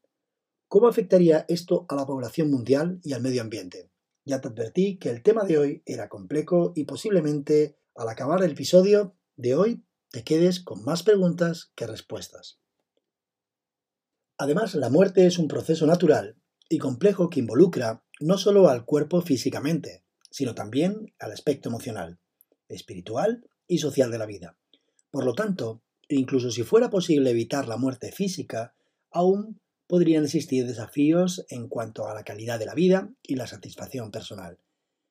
¿Cómo 0.66 0.88
afectaría 0.88 1.44
esto 1.46 1.87
a 1.88 1.94
la 1.94 2.05
población 2.07 2.51
mundial 2.51 2.98
y 3.05 3.12
al 3.12 3.22
medio 3.22 3.40
ambiente? 3.40 3.88
Ya 4.25 4.40
te 4.40 4.48
advertí 4.48 4.98
que 4.98 5.11
el 5.11 5.22
tema 5.22 5.44
de 5.44 5.59
hoy 5.59 5.83
era 5.87 6.09
complejo 6.09 6.72
y 6.75 6.87
posiblemente 6.87 7.79
al 7.94 8.09
acabar 8.09 8.42
el 8.42 8.51
episodio 8.51 9.14
de 9.37 9.55
hoy 9.55 9.85
te 10.11 10.25
quedes 10.25 10.59
con 10.59 10.85
más 10.85 11.05
preguntas 11.05 11.70
que 11.77 11.87
respuestas. 11.87 12.59
Además, 14.38 14.75
la 14.75 14.90
muerte 14.90 15.27
es 15.27 15.38
un 15.38 15.46
proceso 15.46 15.87
natural 15.87 16.42
y 16.68 16.79
complejo 16.79 17.31
que 17.31 17.38
involucra 17.38 18.05
no 18.18 18.38
solo 18.38 18.70
al 18.70 18.85
cuerpo 18.85 19.22
físicamente, 19.22 20.05
sino 20.33 20.57
también 20.57 21.14
al 21.20 21.31
aspecto 21.31 21.68
emocional, 21.68 22.18
espiritual 22.66 23.48
y 23.68 23.79
social 23.79 24.11
de 24.11 24.18
la 24.18 24.27
vida. 24.27 24.59
Por 25.12 25.25
lo 25.25 25.35
tanto, 25.35 25.85
Incluso 26.14 26.51
si 26.51 26.62
fuera 26.62 26.90
posible 26.90 27.31
evitar 27.31 27.66
la 27.68 27.79
muerte 27.79 28.12
física, 28.12 28.75
aún 29.11 29.62
podrían 29.87 30.25
existir 30.25 30.66
desafíos 30.66 31.46
en 31.48 31.68
cuanto 31.68 32.07
a 32.07 32.14
la 32.14 32.22
calidad 32.22 32.59
de 32.59 32.66
la 32.66 32.75
vida 32.75 33.11
y 33.22 33.37
la 33.37 33.46
satisfacción 33.46 34.11
personal. 34.11 34.59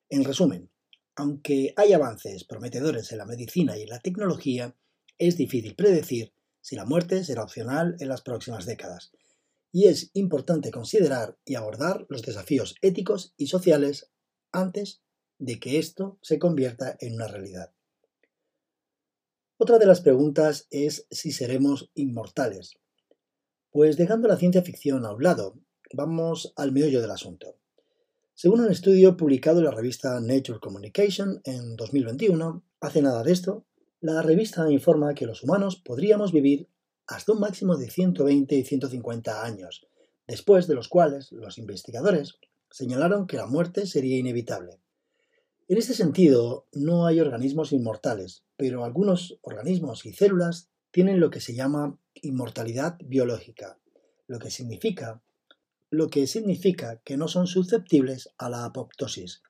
En 0.10 0.24
resumen, 0.24 0.70
aunque 1.16 1.74
hay 1.76 1.94
avances 1.94 2.44
prometedores 2.44 3.12
en 3.12 3.18
la 3.18 3.26
medicina 3.26 3.78
y 3.78 3.82
en 3.82 3.90
la 3.90 4.00
tecnología, 4.00 4.76
es 5.18 5.38
difícil 5.38 5.76
predecir 5.76 6.34
si 6.62 6.76
la 6.76 6.86
muerte 6.86 7.24
será 7.24 7.44
opcional 7.44 7.96
en 8.00 8.08
las 8.08 8.22
próximas 8.22 8.68
décadas. 8.68 9.12
Y 9.72 9.88
es 9.88 10.12
importante 10.14 10.70
considerar 10.70 11.36
y 11.46 11.56
abordar 11.56 12.06
los 12.10 12.22
desafíos 12.22 12.76
éticos 12.84 13.34
y 13.38 13.48
sociales 13.48 14.12
antes 14.52 15.02
de 15.40 15.60
que 15.60 15.80
esto 15.80 16.20
se 16.22 16.38
convierta 16.38 16.96
en 17.00 17.16
una 17.16 17.28
realidad. 17.28 17.74
Otra 19.63 19.78
de 19.78 19.86
las 19.86 20.02
preguntas 20.02 20.65
es 20.71 21.06
si 21.12 21.32
seremos 21.32 21.91
inmortales. 21.93 22.80
Pues 23.69 23.95
dejando 23.95 24.28
la 24.28 24.38
ciencia 24.38 24.63
ficción 24.63 25.06
a 25.06 25.13
un 25.13 25.21
lado, 25.21 25.54
vamos 25.93 26.52
al 26.56 26.71
meollo 26.71 27.00
del 27.00 27.12
asunto. 27.12 27.60
Según 28.34 28.62
un 28.62 28.71
estudio 28.71 29.15
publicado 29.15 29.60
en 29.60 29.65
la 29.65 29.71
revista 29.71 30.19
Nature 30.19 30.58
Communication 30.60 31.41
en 31.43 31.76
2021, 31.76 32.63
hace 32.80 33.04
nada 33.04 33.21
de 33.21 33.34
esto, 33.34 33.67
la 34.00 34.24
revista 34.24 34.67
informa 34.71 35.13
que 35.13 35.28
los 35.28 35.43
humanos 35.43 35.76
podríamos 35.76 36.32
vivir 36.32 36.67
hasta 37.06 37.34
un 37.34 37.39
máximo 37.39 37.78
de 37.78 37.91
120 37.91 38.56
y 38.56 38.63
150 38.63 39.45
años, 39.45 39.86
después 40.28 40.65
de 40.65 40.74
los 40.74 40.88
cuales 40.88 41.32
los 41.34 41.60
investigadores 41.60 42.39
señalaron 42.71 43.28
que 43.28 43.38
la 43.38 43.45
muerte 43.45 43.86
sería 43.86 44.17
inevitable. 44.17 44.80
En 45.72 45.78
este 45.78 45.94
sentido, 45.94 46.68
no 46.74 47.06
hay 47.06 47.22
organismos 47.22 47.72
inmortales, 47.72 48.44
pero 48.58 48.84
algunos 48.84 49.40
organismos 49.42 50.06
y 50.06 50.12
células 50.12 50.70
tienen 50.92 51.22
lo 51.22 51.30
que 51.30 51.40
se 51.40 51.56
llama 51.56 51.98
inmortalidad 52.16 52.98
biológica, 53.06 53.80
lo 54.28 54.38
que 54.38 54.52
significa, 54.52 55.24
lo 55.90 56.10
que, 56.10 56.28
significa 56.28 56.98
que 57.06 57.16
no 57.16 57.30
son 57.30 57.48
susceptibles 57.48 58.34
a 58.38 58.50
la 58.50 58.66
apoptosis, 58.66 59.44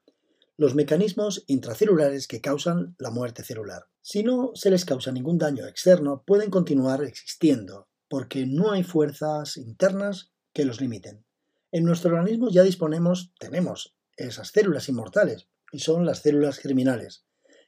los 0.58 0.76
mecanismos 0.76 1.44
intracelulares 1.48 2.28
que 2.28 2.40
causan 2.40 2.96
la 3.00 3.10
muerte 3.10 3.44
celular. 3.44 3.88
Si 4.04 4.22
no 4.22 4.52
se 4.54 4.70
les 4.70 4.86
causa 4.86 5.12
ningún 5.12 5.40
daño 5.40 5.66
externo, 5.66 6.22
pueden 6.24 6.52
continuar 6.52 7.04
existiendo, 7.04 7.88
porque 8.08 8.46
no 8.46 8.70
hay 8.74 8.84
fuerzas 8.84 9.58
internas 9.58 10.32
que 10.54 10.66
los 10.66 10.82
limiten. 10.82 11.26
En 11.72 11.84
nuestro 11.84 12.16
organismo 12.16 12.52
ya 12.52 12.62
disponemos, 12.62 13.34
tenemos 13.40 13.96
esas 14.18 14.50
células 14.50 14.88
inmortales, 14.88 15.48
y 15.72 15.80
son 15.80 16.06
las 16.06 16.22
células 16.22 16.58
germinales, 16.58 17.26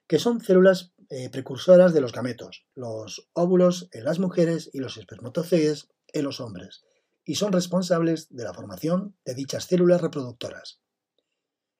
que 0.08 0.20
son 0.20 0.42
células 0.42 0.94
eh, 1.10 1.30
precursoras 1.30 1.94
de 1.94 2.02
los 2.02 2.12
gametos, 2.12 2.66
los 2.76 3.30
óvulos 3.34 3.90
en 3.92 4.06
las 4.06 4.20
mujeres 4.20 4.70
y 4.74 4.80
los 4.80 4.98
espermatozoides 4.98 5.90
en 6.14 6.24
los 6.26 6.40
hombres, 6.40 6.84
y 7.26 7.36
son 7.36 7.54
responsables 7.54 8.28
de 8.30 8.44
la 8.44 8.54
formación 8.54 9.16
de 9.26 9.34
dichas 9.34 9.66
células 9.66 10.02
reproductoras. 10.02 10.82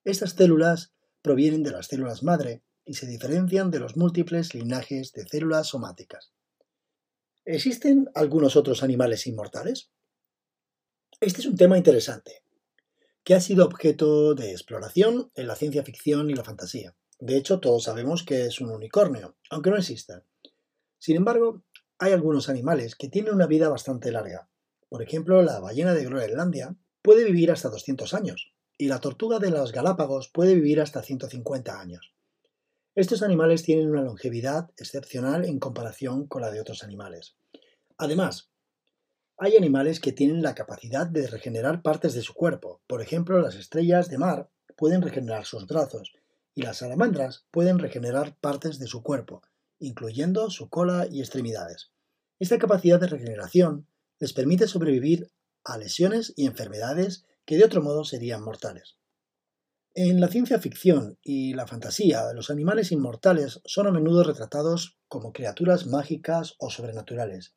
Estas 0.04 0.32
células 0.32 0.94
provienen 1.22 1.64
de 1.64 1.72
las 1.72 1.88
células 1.88 2.24
madre 2.24 2.64
y 2.86 2.96
se 2.96 3.08
diferencian 3.08 3.72
de 3.72 3.80
los 3.80 3.96
múltiples 3.96 4.54
linajes 4.54 5.14
de 5.14 5.26
células 5.26 5.68
somáticas. 5.68 6.34
¿Existen 7.46 8.10
algunos 8.14 8.56
otros 8.56 8.84
animales 8.84 9.28
inmortales? 9.28 9.92
Este 11.20 11.42
es 11.42 11.48
un 11.48 11.56
tema 11.56 11.78
interesante, 11.78 12.43
que 13.24 13.34
ha 13.36 13.40
sido 13.40 13.66
objeto 13.66 14.36
de 14.36 14.52
exploración 14.52 15.32
en 15.36 15.48
la 15.48 15.56
ciencia 15.56 15.84
ficción 15.84 16.30
y 16.30 16.34
la 16.34 16.44
fantasía. 16.44 16.96
De 17.20 17.38
hecho, 17.38 17.60
todos 17.60 17.84
sabemos 17.84 18.24
que 18.24 18.46
es 18.46 18.60
un 18.60 18.70
unicornio, 18.70 19.38
aunque 19.50 19.70
no 19.70 19.78
exista. 19.78 20.26
Sin 21.00 21.16
embargo, 21.16 21.64
hay 22.00 22.12
algunos 22.12 22.50
animales 22.50 22.96
que 22.96 23.08
tienen 23.08 23.34
una 23.34 23.48
vida 23.48 23.70
bastante 23.70 24.12
larga. 24.12 24.50
Por 24.90 25.02
ejemplo, 25.02 25.42
la 25.42 25.60
ballena 25.60 25.94
de 25.94 26.06
Groenlandia 26.06 26.76
puede 27.02 27.24
vivir 27.24 27.52
hasta 27.52 27.70
200 27.70 28.14
años 28.14 28.54
y 28.78 28.88
la 28.88 29.00
tortuga 29.00 29.40
de 29.40 29.52
los 29.52 29.72
Galápagos 29.72 30.30
puede 30.30 30.56
vivir 30.56 30.82
hasta 30.82 31.02
150 31.02 31.80
años. 31.80 32.14
Estos 32.96 33.24
animales 33.24 33.64
tienen 33.64 33.90
una 33.90 34.02
longevidad 34.02 34.70
excepcional 34.78 35.46
en 35.46 35.60
comparación 35.60 36.28
con 36.28 36.42
la 36.42 36.52
de 36.52 36.62
otros 36.62 36.84
animales. 36.84 37.38
Además, 37.98 38.53
hay 39.38 39.56
animales 39.56 40.00
que 40.00 40.12
tienen 40.12 40.42
la 40.42 40.56
capacidad 40.56 41.08
de 41.08 41.28
regenerar 41.28 41.82
partes 41.82 42.14
de 42.14 42.22
su 42.22 42.34
cuerpo. 42.34 42.82
Por 42.88 43.02
ejemplo, 43.02 43.42
las 43.42 43.56
estrellas 43.56 44.10
de 44.10 44.18
mar 44.18 44.50
pueden 44.78 45.02
regenerar 45.02 45.46
sus 45.46 45.66
brazos 45.66 46.14
y 46.56 46.62
las 46.62 46.78
salamandras 46.78 47.46
pueden 47.52 47.80
regenerar 47.80 48.38
partes 48.40 48.80
de 48.80 48.88
su 48.88 49.02
cuerpo, 49.02 49.42
incluyendo 49.80 50.50
su 50.50 50.70
cola 50.70 51.08
y 51.10 51.20
extremidades. 51.20 51.92
Esta 52.40 52.58
capacidad 52.58 53.00
de 53.00 53.08
regeneración 53.08 53.88
les 54.20 54.34
permite 54.34 54.68
sobrevivir 54.68 55.32
a 55.64 55.78
lesiones 55.78 56.34
y 56.36 56.46
enfermedades 56.46 57.26
que 57.46 57.58
de 57.58 57.66
otro 57.66 57.82
modo 57.82 58.04
serían 58.04 58.44
mortales. 58.44 58.98
En 59.96 60.20
la 60.20 60.28
ciencia 60.28 60.60
ficción 60.60 61.20
y 61.22 61.54
la 61.54 61.68
fantasía, 61.68 62.34
los 62.34 62.50
animales 62.50 62.92
inmortales 62.92 63.62
son 63.66 63.88
a 63.88 63.92
menudo 63.92 64.24
retratados 64.24 64.98
como 65.08 65.34
criaturas 65.34 65.86
mágicas 65.86 66.56
o 66.58 66.70
sobrenaturales, 66.70 67.54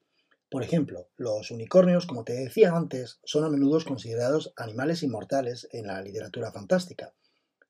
por 0.48 0.62
ejemplo, 0.62 1.09
los 1.16 1.50
unicornios, 1.50 2.06
como 2.06 2.24
te 2.24 2.35
decía 2.35 2.72
antes, 2.72 3.18
son 3.24 3.44
a 3.44 3.48
menudo 3.48 3.78
considerados 3.85 4.52
animales 4.56 5.02
inmortales 5.02 5.68
en 5.72 5.88
la 5.88 6.00
literatura 6.02 6.52
fantástica. 6.52 7.14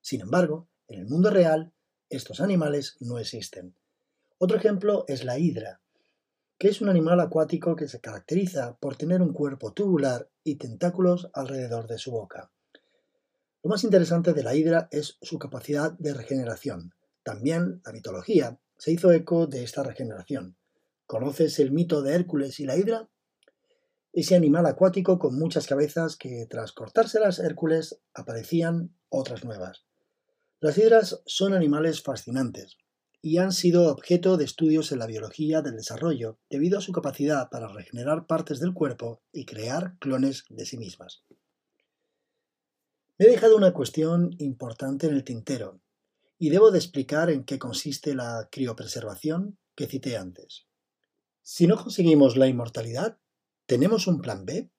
Sin 0.01 0.21
embargo, 0.21 0.67
en 0.87 0.99
el 0.99 1.07
mundo 1.07 1.31
real, 1.31 1.73
estos 2.09 2.39
animales 2.39 2.95
no 2.99 3.17
existen. 3.17 3.75
Otro 4.37 4.57
ejemplo 4.57 5.05
es 5.07 5.25
la 5.25 5.39
hidra, 5.39 5.81
que 6.59 6.67
es 6.67 6.79
un 6.79 6.89
animal 6.89 7.19
acuático 7.19 7.75
que 7.75 7.87
se 7.87 7.99
caracteriza 7.99 8.77
por 8.77 8.95
tener 8.95 9.21
un 9.21 9.33
cuerpo 9.33 9.73
tubular 9.73 10.29
y 10.43 10.55
tentáculos 10.55 11.29
alrededor 11.33 11.87
de 11.87 11.97
su 11.97 12.11
boca. 12.11 12.51
Lo 13.63 13.71
más 13.71 13.83
interesante 13.83 14.33
de 14.33 14.43
la 14.43 14.55
hidra 14.55 14.87
es 14.91 15.17
su 15.21 15.39
capacidad 15.39 15.91
de 15.93 16.13
regeneración. 16.13 16.93
También 17.23 17.81
la 17.83 17.91
mitología 17.91 18.59
se 18.77 18.91
hizo 18.91 19.11
eco 19.11 19.47
de 19.47 19.63
esta 19.63 19.83
regeneración. 19.83 20.55
¿Conoces 21.07 21.57
el 21.59 21.71
mito 21.71 22.01
de 22.01 22.15
Hércules 22.15 22.59
y 22.59 22.65
la 22.65 22.75
hidra? 22.75 23.09
Ese 24.11 24.35
animal 24.35 24.65
acuático 24.65 25.19
con 25.19 25.39
muchas 25.39 25.65
cabezas 25.65 26.17
que 26.17 26.45
tras 26.49 26.73
cortárselas 26.73 27.39
Hércules 27.39 28.01
aparecían 28.13 28.93
otras 29.07 29.45
nuevas. 29.45 29.85
Las 30.59 30.77
hidras 30.77 31.21
son 31.25 31.53
animales 31.53 32.03
fascinantes 32.03 32.75
y 33.21 33.37
han 33.37 33.53
sido 33.53 33.89
objeto 33.89 34.35
de 34.35 34.43
estudios 34.43 34.91
en 34.91 34.99
la 34.99 35.05
biología 35.05 35.61
del 35.61 35.77
desarrollo 35.77 36.39
debido 36.49 36.77
a 36.77 36.81
su 36.81 36.91
capacidad 36.91 37.49
para 37.49 37.69
regenerar 37.69 38.27
partes 38.27 38.59
del 38.59 38.73
cuerpo 38.73 39.21
y 39.31 39.45
crear 39.45 39.97
clones 39.99 40.43
de 40.49 40.65
sí 40.65 40.77
mismas. 40.77 41.23
Me 43.17 43.27
he 43.27 43.29
dejado 43.29 43.55
una 43.55 43.71
cuestión 43.71 44.35
importante 44.39 45.07
en 45.07 45.13
el 45.13 45.23
tintero 45.23 45.79
y 46.37 46.49
debo 46.49 46.69
de 46.69 46.79
explicar 46.79 47.29
en 47.29 47.45
qué 47.45 47.57
consiste 47.57 48.13
la 48.13 48.49
criopreservación 48.51 49.57
que 49.73 49.87
cité 49.87 50.17
antes. 50.17 50.67
Si 51.49 51.65
no 51.65 51.81
conseguimos 51.81 52.35
la 52.35 52.47
inmortalidad, 52.47 53.19
¿tenemos 53.67 54.07
un 54.07 54.19
plan 54.19 54.45
B? 54.45 54.69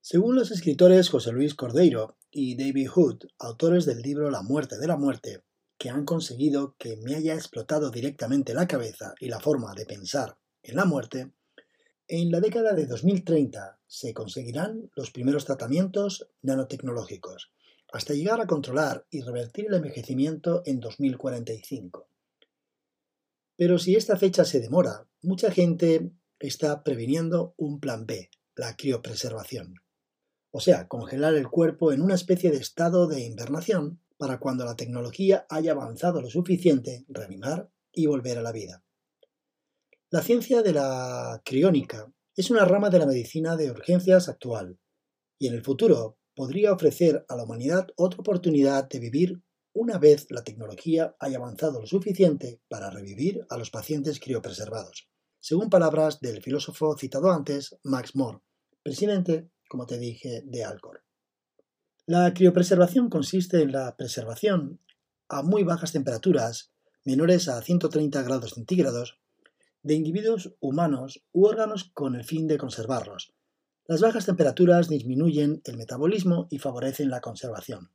Según 0.00 0.36
los 0.36 0.52
escritores 0.52 1.10
José 1.10 1.32
Luis 1.32 1.56
Cordeiro 1.56 2.16
y 2.30 2.54
David 2.54 2.88
Hood, 2.88 3.24
autores 3.40 3.84
del 3.84 4.00
libro 4.00 4.30
La 4.30 4.42
muerte 4.42 4.78
de 4.78 4.86
la 4.86 4.96
muerte, 4.96 5.42
que 5.78 5.90
han 5.90 6.04
conseguido 6.04 6.76
que 6.78 6.98
me 6.98 7.16
haya 7.16 7.34
explotado 7.34 7.90
directamente 7.90 8.54
la 8.54 8.68
cabeza 8.68 9.16
y 9.18 9.28
la 9.28 9.40
forma 9.40 9.74
de 9.74 9.84
pensar 9.84 10.38
en 10.62 10.76
la 10.76 10.84
muerte, 10.84 11.32
en 12.06 12.30
la 12.30 12.38
década 12.38 12.74
de 12.74 12.86
2030 12.86 13.80
se 13.84 14.14
conseguirán 14.14 14.88
los 14.94 15.10
primeros 15.10 15.46
tratamientos 15.46 16.28
nanotecnológicos, 16.42 17.50
hasta 17.92 18.14
llegar 18.14 18.40
a 18.40 18.46
controlar 18.46 19.04
y 19.10 19.22
revertir 19.22 19.66
el 19.66 19.74
envejecimiento 19.74 20.62
en 20.64 20.78
2045. 20.78 22.06
Pero 23.56 23.80
si 23.80 23.96
esta 23.96 24.16
fecha 24.16 24.44
se 24.44 24.60
demora, 24.60 25.08
mucha 25.22 25.50
gente 25.50 26.12
está 26.40 26.82
previniendo 26.82 27.54
un 27.56 27.78
plan 27.80 28.06
B, 28.06 28.28
la 28.56 28.76
criopreservación. 28.76 29.76
O 30.50 30.60
sea, 30.60 30.88
congelar 30.88 31.34
el 31.34 31.48
cuerpo 31.48 31.92
en 31.92 32.02
una 32.02 32.14
especie 32.14 32.50
de 32.50 32.58
estado 32.58 33.06
de 33.06 33.24
invernación 33.24 34.00
para 34.18 34.38
cuando 34.38 34.64
la 34.64 34.76
tecnología 34.76 35.46
haya 35.48 35.72
avanzado 35.72 36.20
lo 36.20 36.28
suficiente, 36.28 37.04
reanimar 37.08 37.70
y 37.92 38.06
volver 38.06 38.38
a 38.38 38.42
la 38.42 38.52
vida. 38.52 38.84
La 40.10 40.22
ciencia 40.22 40.62
de 40.62 40.72
la 40.72 41.40
criónica 41.44 42.12
es 42.36 42.50
una 42.50 42.64
rama 42.64 42.90
de 42.90 42.98
la 42.98 43.06
medicina 43.06 43.56
de 43.56 43.70
urgencias 43.70 44.28
actual 44.28 44.78
y 45.38 45.46
en 45.46 45.54
el 45.54 45.62
futuro 45.62 46.18
podría 46.34 46.72
ofrecer 46.72 47.24
a 47.28 47.36
la 47.36 47.44
humanidad 47.44 47.88
otra 47.96 48.20
oportunidad 48.20 48.88
de 48.88 48.98
vivir 48.98 49.42
una 49.72 49.98
vez 49.98 50.26
la 50.30 50.44
tecnología 50.44 51.16
haya 51.18 51.38
avanzado 51.38 51.80
lo 51.80 51.86
suficiente 51.86 52.60
para 52.68 52.90
revivir 52.90 53.46
a 53.48 53.56
los 53.56 53.70
pacientes 53.70 54.20
criopreservados, 54.20 55.08
según 55.42 55.70
palabras 55.70 56.20
del 56.20 56.40
filósofo 56.40 56.96
citado 56.96 57.32
antes, 57.32 57.76
Max 57.82 58.14
Moore, 58.14 58.38
presidente, 58.84 59.50
como 59.68 59.86
te 59.86 59.98
dije, 59.98 60.42
de 60.46 60.62
Alcor. 60.62 61.02
La 62.06 62.32
criopreservación 62.32 63.10
consiste 63.10 63.60
en 63.60 63.72
la 63.72 63.96
preservación 63.96 64.78
a 65.28 65.42
muy 65.42 65.64
bajas 65.64 65.90
temperaturas, 65.90 66.72
menores 67.04 67.48
a 67.48 67.60
130 67.60 68.22
grados 68.22 68.52
centígrados, 68.52 69.18
de 69.82 69.94
individuos 69.94 70.54
humanos 70.60 71.24
u 71.32 71.46
órganos 71.46 71.90
con 71.92 72.14
el 72.14 72.22
fin 72.22 72.46
de 72.46 72.56
conservarlos. 72.56 73.34
Las 73.86 74.00
bajas 74.00 74.26
temperaturas 74.26 74.88
disminuyen 74.88 75.60
el 75.64 75.76
metabolismo 75.76 76.46
y 76.50 76.60
favorecen 76.60 77.10
la 77.10 77.20
conservación. 77.20 77.90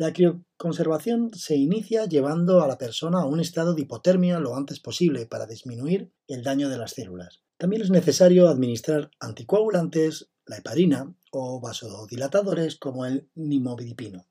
La 0.00 0.14
crioconservación 0.14 1.30
se 1.34 1.56
inicia 1.56 2.06
llevando 2.06 2.62
a 2.62 2.66
la 2.66 2.78
persona 2.78 3.20
a 3.20 3.26
un 3.26 3.38
estado 3.38 3.74
de 3.74 3.82
hipotermia 3.82 4.40
lo 4.40 4.56
antes 4.56 4.80
posible 4.80 5.26
para 5.26 5.44
disminuir 5.44 6.10
el 6.26 6.42
daño 6.42 6.70
de 6.70 6.78
las 6.78 6.92
células. 6.92 7.42
También 7.58 7.82
es 7.82 7.90
necesario 7.90 8.48
administrar 8.48 9.10
anticoagulantes, 9.20 10.30
la 10.46 10.56
heparina 10.56 11.14
o 11.32 11.60
vasodilatadores 11.60 12.76
como 12.76 13.04
el 13.04 13.28
nimodipino. 13.34 14.26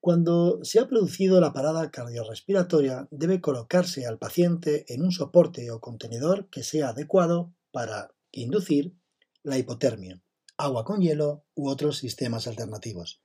Cuando 0.00 0.60
se 0.62 0.80
ha 0.80 0.88
producido 0.88 1.42
la 1.42 1.52
parada 1.52 1.90
cardiorrespiratoria, 1.90 3.06
debe 3.10 3.42
colocarse 3.42 4.06
al 4.06 4.16
paciente 4.16 4.86
en 4.88 5.02
un 5.02 5.12
soporte 5.12 5.70
o 5.70 5.82
contenedor 5.82 6.48
que 6.48 6.62
sea 6.62 6.88
adecuado 6.88 7.52
para 7.70 8.14
inducir 8.32 8.96
la 9.42 9.58
hipotermia, 9.58 10.22
agua 10.56 10.86
con 10.86 11.02
hielo 11.02 11.44
u 11.54 11.68
otros 11.68 11.98
sistemas 11.98 12.46
alternativos. 12.46 13.20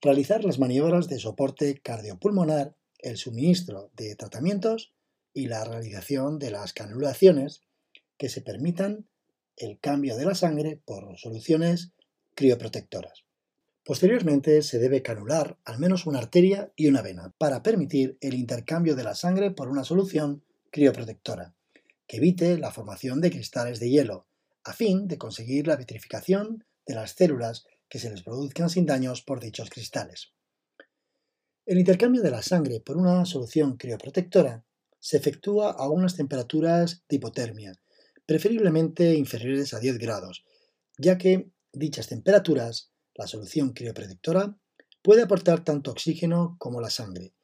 Realizar 0.00 0.44
las 0.44 0.60
maniobras 0.60 1.08
de 1.08 1.18
soporte 1.18 1.80
cardiopulmonar, 1.80 2.76
el 3.00 3.16
suministro 3.16 3.90
de 3.96 4.14
tratamientos 4.14 4.92
y 5.34 5.46
la 5.46 5.64
realización 5.64 6.38
de 6.38 6.52
las 6.52 6.72
canulaciones 6.72 7.62
que 8.16 8.28
se 8.28 8.40
permitan 8.40 9.08
el 9.56 9.80
cambio 9.80 10.16
de 10.16 10.24
la 10.24 10.36
sangre 10.36 10.80
por 10.84 11.18
soluciones 11.18 11.90
crioprotectoras. 12.36 13.24
Posteriormente 13.84 14.62
se 14.62 14.78
debe 14.78 15.02
canular 15.02 15.58
al 15.64 15.80
menos 15.80 16.06
una 16.06 16.18
arteria 16.18 16.70
y 16.76 16.86
una 16.86 17.02
vena 17.02 17.34
para 17.36 17.64
permitir 17.64 18.18
el 18.20 18.34
intercambio 18.34 18.94
de 18.94 19.02
la 19.02 19.16
sangre 19.16 19.50
por 19.50 19.68
una 19.68 19.82
solución 19.82 20.44
crioprotectora, 20.70 21.54
que 22.06 22.18
evite 22.18 22.56
la 22.56 22.70
formación 22.70 23.20
de 23.20 23.30
cristales 23.30 23.80
de 23.80 23.90
hielo, 23.90 24.26
a 24.62 24.74
fin 24.74 25.08
de 25.08 25.18
conseguir 25.18 25.66
la 25.66 25.74
vitrificación 25.74 26.64
de 26.86 26.94
las 26.94 27.12
células 27.12 27.66
que 27.88 27.98
se 27.98 28.10
les 28.10 28.22
produzcan 28.22 28.70
sin 28.70 28.86
daños 28.86 29.22
por 29.22 29.40
dichos 29.40 29.70
cristales. 29.70 30.32
El 31.66 31.78
intercambio 31.78 32.22
de 32.22 32.30
la 32.30 32.42
sangre 32.42 32.80
por 32.80 32.96
una 32.96 33.24
solución 33.24 33.76
crioprotectora 33.76 34.64
se 35.00 35.16
efectúa 35.16 35.70
a 35.70 35.88
unas 35.88 36.16
temperaturas 36.16 37.04
de 37.08 37.16
hipotermia, 37.16 37.72
preferiblemente 38.26 39.14
inferiores 39.14 39.74
a 39.74 39.78
10 39.78 39.98
grados, 39.98 40.44
ya 40.96 41.18
que 41.18 41.50
dichas 41.72 42.08
temperaturas 42.08 42.92
la 43.14 43.26
solución 43.26 43.72
crioprotectora 43.72 44.58
puede 45.02 45.22
aportar 45.22 45.64
tanto 45.64 45.90
oxígeno 45.90 46.56
como 46.58 46.80
la 46.80 46.90
sangre. 46.90 47.34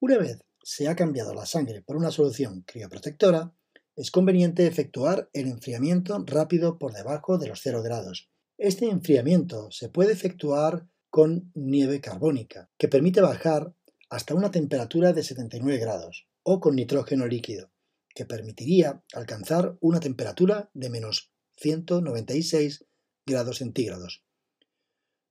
Una 0.00 0.18
vez 0.18 0.40
se 0.62 0.88
ha 0.88 0.96
cambiado 0.96 1.34
la 1.34 1.46
sangre 1.46 1.82
por 1.82 1.96
una 1.96 2.10
solución 2.10 2.62
crioprotectora, 2.62 3.54
es 3.96 4.10
conveniente 4.10 4.66
efectuar 4.66 5.28
el 5.32 5.46
enfriamiento 5.46 6.16
rápido 6.26 6.78
por 6.78 6.92
debajo 6.92 7.38
de 7.38 7.48
los 7.48 7.60
0 7.62 7.82
grados. 7.82 8.29
Este 8.62 8.90
enfriamiento 8.90 9.70
se 9.70 9.88
puede 9.88 10.12
efectuar 10.12 10.86
con 11.08 11.50
nieve 11.54 12.02
carbónica, 12.02 12.70
que 12.76 12.88
permite 12.88 13.22
bajar 13.22 13.74
hasta 14.10 14.34
una 14.34 14.50
temperatura 14.50 15.14
de 15.14 15.22
79 15.22 15.78
grados, 15.78 16.28
o 16.42 16.60
con 16.60 16.76
nitrógeno 16.76 17.26
líquido, 17.26 17.72
que 18.14 18.26
permitiría 18.26 19.02
alcanzar 19.14 19.78
una 19.80 19.98
temperatura 19.98 20.68
de 20.74 20.90
menos 20.90 21.32
196 21.56 22.84
grados 23.24 23.56
centígrados. 23.56 24.24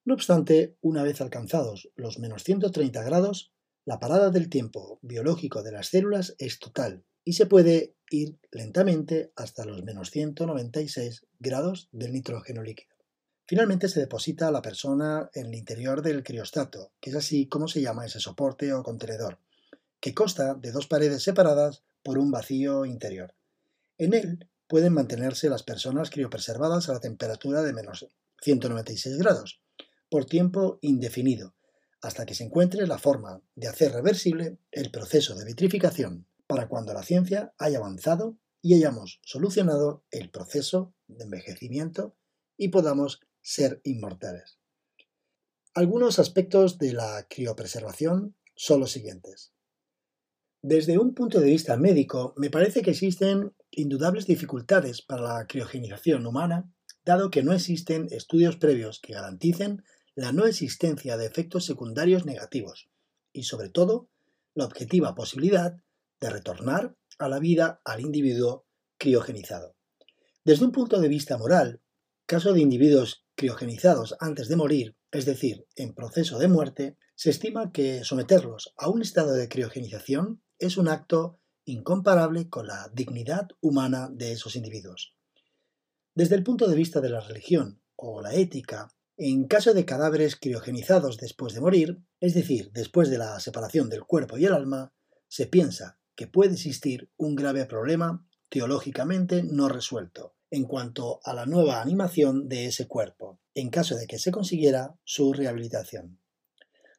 No 0.06 0.16
obstante, 0.16 0.76
una 0.82 1.04
vez 1.04 1.22
alcanzados 1.22 1.92
los 1.96 2.18
menos 2.18 2.44
130 2.44 3.04
grados, 3.04 3.54
la 3.86 4.00
parada 4.00 4.32
del 4.32 4.50
tiempo 4.50 4.98
biológico 5.04 5.62
de 5.62 5.72
las 5.72 5.90
células 5.90 6.34
es 6.40 6.58
total 6.58 7.06
y 7.24 7.34
se 7.34 7.46
puede 7.46 7.96
ir 8.10 8.40
lentamente 8.50 9.32
hasta 9.36 9.66
los 9.66 9.84
menos 9.84 10.10
196 10.10 11.28
grados 11.38 11.90
del 11.92 12.12
nitrógeno 12.12 12.64
líquido. 12.64 12.99
Finalmente 13.50 13.90
se 13.90 14.00
deposita 14.00 14.48
a 14.48 14.52
la 14.52 14.62
persona 14.62 15.28
en 15.34 15.48
el 15.48 15.56
interior 15.56 16.04
del 16.04 16.22
criostato, 16.22 16.92
que 17.00 17.10
es 17.10 17.16
así 17.16 17.48
como 17.48 17.68
se 17.68 17.82
llama 17.82 18.06
ese 18.06 18.20
soporte 18.20 18.72
o 18.74 18.84
contenedor, 18.84 19.40
que 20.00 20.14
consta 20.14 20.54
de 20.54 20.72
dos 20.72 20.86
paredes 20.86 21.24
separadas 21.24 21.82
por 22.04 22.20
un 22.20 22.30
vacío 22.30 22.86
interior. 22.86 23.34
En 23.98 24.14
él 24.14 24.48
pueden 24.68 24.94
mantenerse 24.94 25.50
las 25.50 25.64
personas 25.64 26.12
criopreservadas 26.12 26.90
a 26.90 26.94
la 26.94 27.00
temperatura 27.00 27.64
de 27.64 27.74
menos 27.74 28.06
196 28.44 29.18
grados, 29.18 29.64
por 30.12 30.26
tiempo 30.26 30.78
indefinido, 30.84 31.56
hasta 32.04 32.28
que 32.28 32.36
se 32.36 32.44
encuentre 32.44 32.86
la 32.86 33.00
forma 33.00 33.42
de 33.56 33.68
hacer 33.68 33.94
reversible 33.94 34.60
el 34.72 34.92
proceso 34.92 35.34
de 35.34 35.46
vitrificación 35.46 36.28
para 36.46 36.68
cuando 36.68 36.94
la 36.94 37.02
ciencia 37.02 37.52
haya 37.58 37.80
avanzado 37.80 38.38
y 38.62 38.76
hayamos 38.76 39.20
solucionado 39.24 40.04
el 40.12 40.30
proceso 40.30 40.94
de 41.08 41.24
envejecimiento 41.24 42.16
y 42.56 42.68
podamos 42.68 43.22
ser 43.50 43.82
inmortales. 43.84 44.60
Algunos 45.74 46.20
aspectos 46.20 46.78
de 46.78 46.94
la 46.94 47.26
criopreservación 47.28 48.36
son 48.56 48.80
los 48.80 48.92
siguientes. 48.92 49.54
Desde 50.62 51.00
un 51.00 51.16
punto 51.16 51.40
de 51.40 51.48
vista 51.48 51.76
médico, 51.76 52.36
me 52.38 52.52
parece 52.52 52.84
que 52.84 52.92
existen 52.92 53.56
indudables 53.72 54.28
dificultades 54.28 55.02
para 55.02 55.24
la 55.24 55.48
criogenización 55.48 56.28
humana, 56.28 56.72
dado 57.04 57.32
que 57.32 57.42
no 57.42 57.54
existen 57.54 58.08
estudios 58.12 58.58
previos 58.58 59.00
que 59.00 59.14
garanticen 59.14 59.84
la 60.14 60.32
no 60.32 60.46
existencia 60.46 61.18
de 61.18 61.26
efectos 61.26 61.66
secundarios 61.66 62.28
negativos 62.28 62.92
y, 63.34 63.44
sobre 63.44 63.70
todo, 63.70 64.10
la 64.54 64.66
objetiva 64.66 65.16
posibilidad 65.16 65.82
de 66.22 66.30
retornar 66.30 66.96
a 67.18 67.28
la 67.28 67.40
vida 67.40 67.82
al 67.84 68.02
individuo 68.02 68.68
criogenizado. 69.00 69.76
Desde 70.46 70.66
un 70.66 70.72
punto 70.72 71.00
de 71.00 71.08
vista 71.08 71.38
moral, 71.40 71.82
caso 72.30 72.54
de 72.54 72.62
individuos 72.62 73.26
criogenizados 73.34 74.16
antes 74.20 74.50
de 74.50 74.56
morir, 74.56 74.96
es 75.12 75.26
decir, 75.26 75.66
en 75.76 75.96
proceso 75.96 76.38
de 76.38 76.48
muerte, 76.48 76.96
se 77.16 77.32
estima 77.32 77.72
que 77.72 78.04
someterlos 78.04 78.72
a 78.78 78.88
un 78.88 79.02
estado 79.02 79.34
de 79.34 79.50
criogenización 79.50 80.40
es 80.60 80.78
un 80.78 80.90
acto 80.90 81.40
incomparable 81.66 82.48
con 82.48 82.68
la 82.68 82.92
dignidad 82.94 83.48
humana 83.62 84.10
de 84.14 84.34
esos 84.34 84.56
individuos. 84.56 85.16
Desde 86.14 86.36
el 86.36 86.44
punto 86.44 86.68
de 86.68 86.76
vista 86.76 87.02
de 87.02 87.10
la 87.10 87.20
religión 87.20 87.82
o 87.96 88.22
la 88.22 88.36
ética, 88.36 88.94
en 89.18 89.48
caso 89.48 89.74
de 89.74 89.86
cadáveres 89.86 90.36
criogenizados 90.36 91.18
después 91.18 91.56
de 91.56 91.62
morir, 91.62 91.98
es 92.20 92.36
decir, 92.36 92.70
después 92.74 93.10
de 93.10 93.18
la 93.18 93.40
separación 93.40 93.90
del 93.90 94.04
cuerpo 94.04 94.38
y 94.38 94.46
el 94.46 94.54
alma, 94.54 94.94
se 95.28 95.48
piensa 95.48 95.98
que 96.14 96.28
puede 96.28 96.54
existir 96.54 97.10
un 97.18 97.34
grave 97.34 97.66
problema 97.66 98.24
teológicamente 98.50 99.42
no 99.42 99.68
resuelto 99.68 100.36
en 100.52 100.66
cuanto 100.66 101.20
a 101.24 101.34
la 101.34 101.46
nueva 101.46 101.82
animación 101.82 102.50
de 102.50 102.66
ese 102.66 102.88
cuerpo, 102.88 103.40
en 103.54 103.70
caso 103.70 103.96
de 103.96 104.08
que 104.08 104.20
se 104.20 104.32
consiguiera 104.32 104.96
su 105.04 105.34
rehabilitación. 105.34 106.20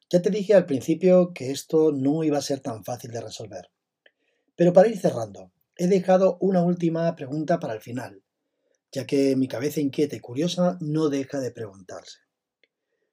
Ya 0.09 0.21
te 0.21 0.29
dije 0.29 0.53
al 0.53 0.65
principio 0.65 1.33
que 1.33 1.51
esto 1.51 1.91
no 1.91 2.23
iba 2.23 2.37
a 2.37 2.41
ser 2.41 2.59
tan 2.59 2.83
fácil 2.83 3.11
de 3.11 3.21
resolver. 3.21 3.69
Pero 4.55 4.73
para 4.73 4.89
ir 4.89 4.97
cerrando, 4.97 5.51
he 5.77 5.87
dejado 5.87 6.37
una 6.41 6.63
última 6.63 7.15
pregunta 7.15 7.59
para 7.59 7.73
el 7.73 7.81
final, 7.81 8.23
ya 8.91 9.05
que 9.05 9.35
mi 9.35 9.47
cabeza 9.47 9.79
inquieta 9.79 10.15
y 10.15 10.19
curiosa 10.19 10.77
no 10.81 11.09
deja 11.09 11.39
de 11.39 11.51
preguntarse. 11.51 12.19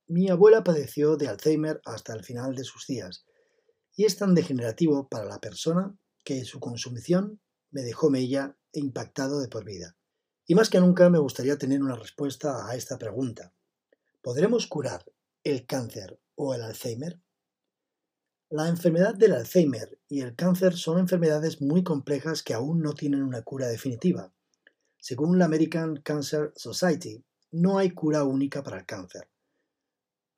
Mi 0.06 0.28
abuela 0.28 0.64
padeció 0.64 1.16
de 1.16 1.28
Alzheimer 1.28 1.80
hasta 1.84 2.14
el 2.14 2.24
final 2.24 2.54
de 2.54 2.64
sus 2.64 2.86
días, 2.86 3.24
y 3.94 4.04
es 4.04 4.16
tan 4.16 4.34
degenerativo 4.34 5.08
para 5.08 5.24
la 5.24 5.40
persona 5.40 5.96
que 6.24 6.44
su 6.44 6.60
consumición 6.60 7.40
me 7.70 7.82
dejó 7.82 8.10
mella 8.10 8.56
e 8.72 8.80
impactado 8.80 9.40
de 9.40 9.48
por 9.48 9.64
vida. 9.64 9.97
Y 10.50 10.54
más 10.54 10.70
que 10.70 10.80
nunca 10.80 11.10
me 11.10 11.18
gustaría 11.18 11.58
tener 11.58 11.82
una 11.82 11.94
respuesta 11.94 12.66
a 12.66 12.74
esta 12.74 12.96
pregunta. 12.96 13.52
¿Podremos 14.22 14.66
curar 14.66 15.04
el 15.44 15.66
cáncer 15.66 16.18
o 16.36 16.54
el 16.54 16.62
Alzheimer? 16.62 17.20
La 18.48 18.68
enfermedad 18.68 19.14
del 19.14 19.34
Alzheimer 19.34 20.00
y 20.08 20.22
el 20.22 20.34
cáncer 20.34 20.74
son 20.74 21.00
enfermedades 21.00 21.60
muy 21.60 21.84
complejas 21.84 22.42
que 22.42 22.54
aún 22.54 22.80
no 22.80 22.94
tienen 22.94 23.24
una 23.24 23.42
cura 23.42 23.68
definitiva. 23.68 24.32
Según 24.96 25.38
la 25.38 25.44
American 25.44 25.96
Cancer 25.96 26.54
Society, 26.56 27.22
no 27.50 27.76
hay 27.76 27.90
cura 27.90 28.24
única 28.24 28.62
para 28.62 28.78
el 28.78 28.86
cáncer. 28.86 29.28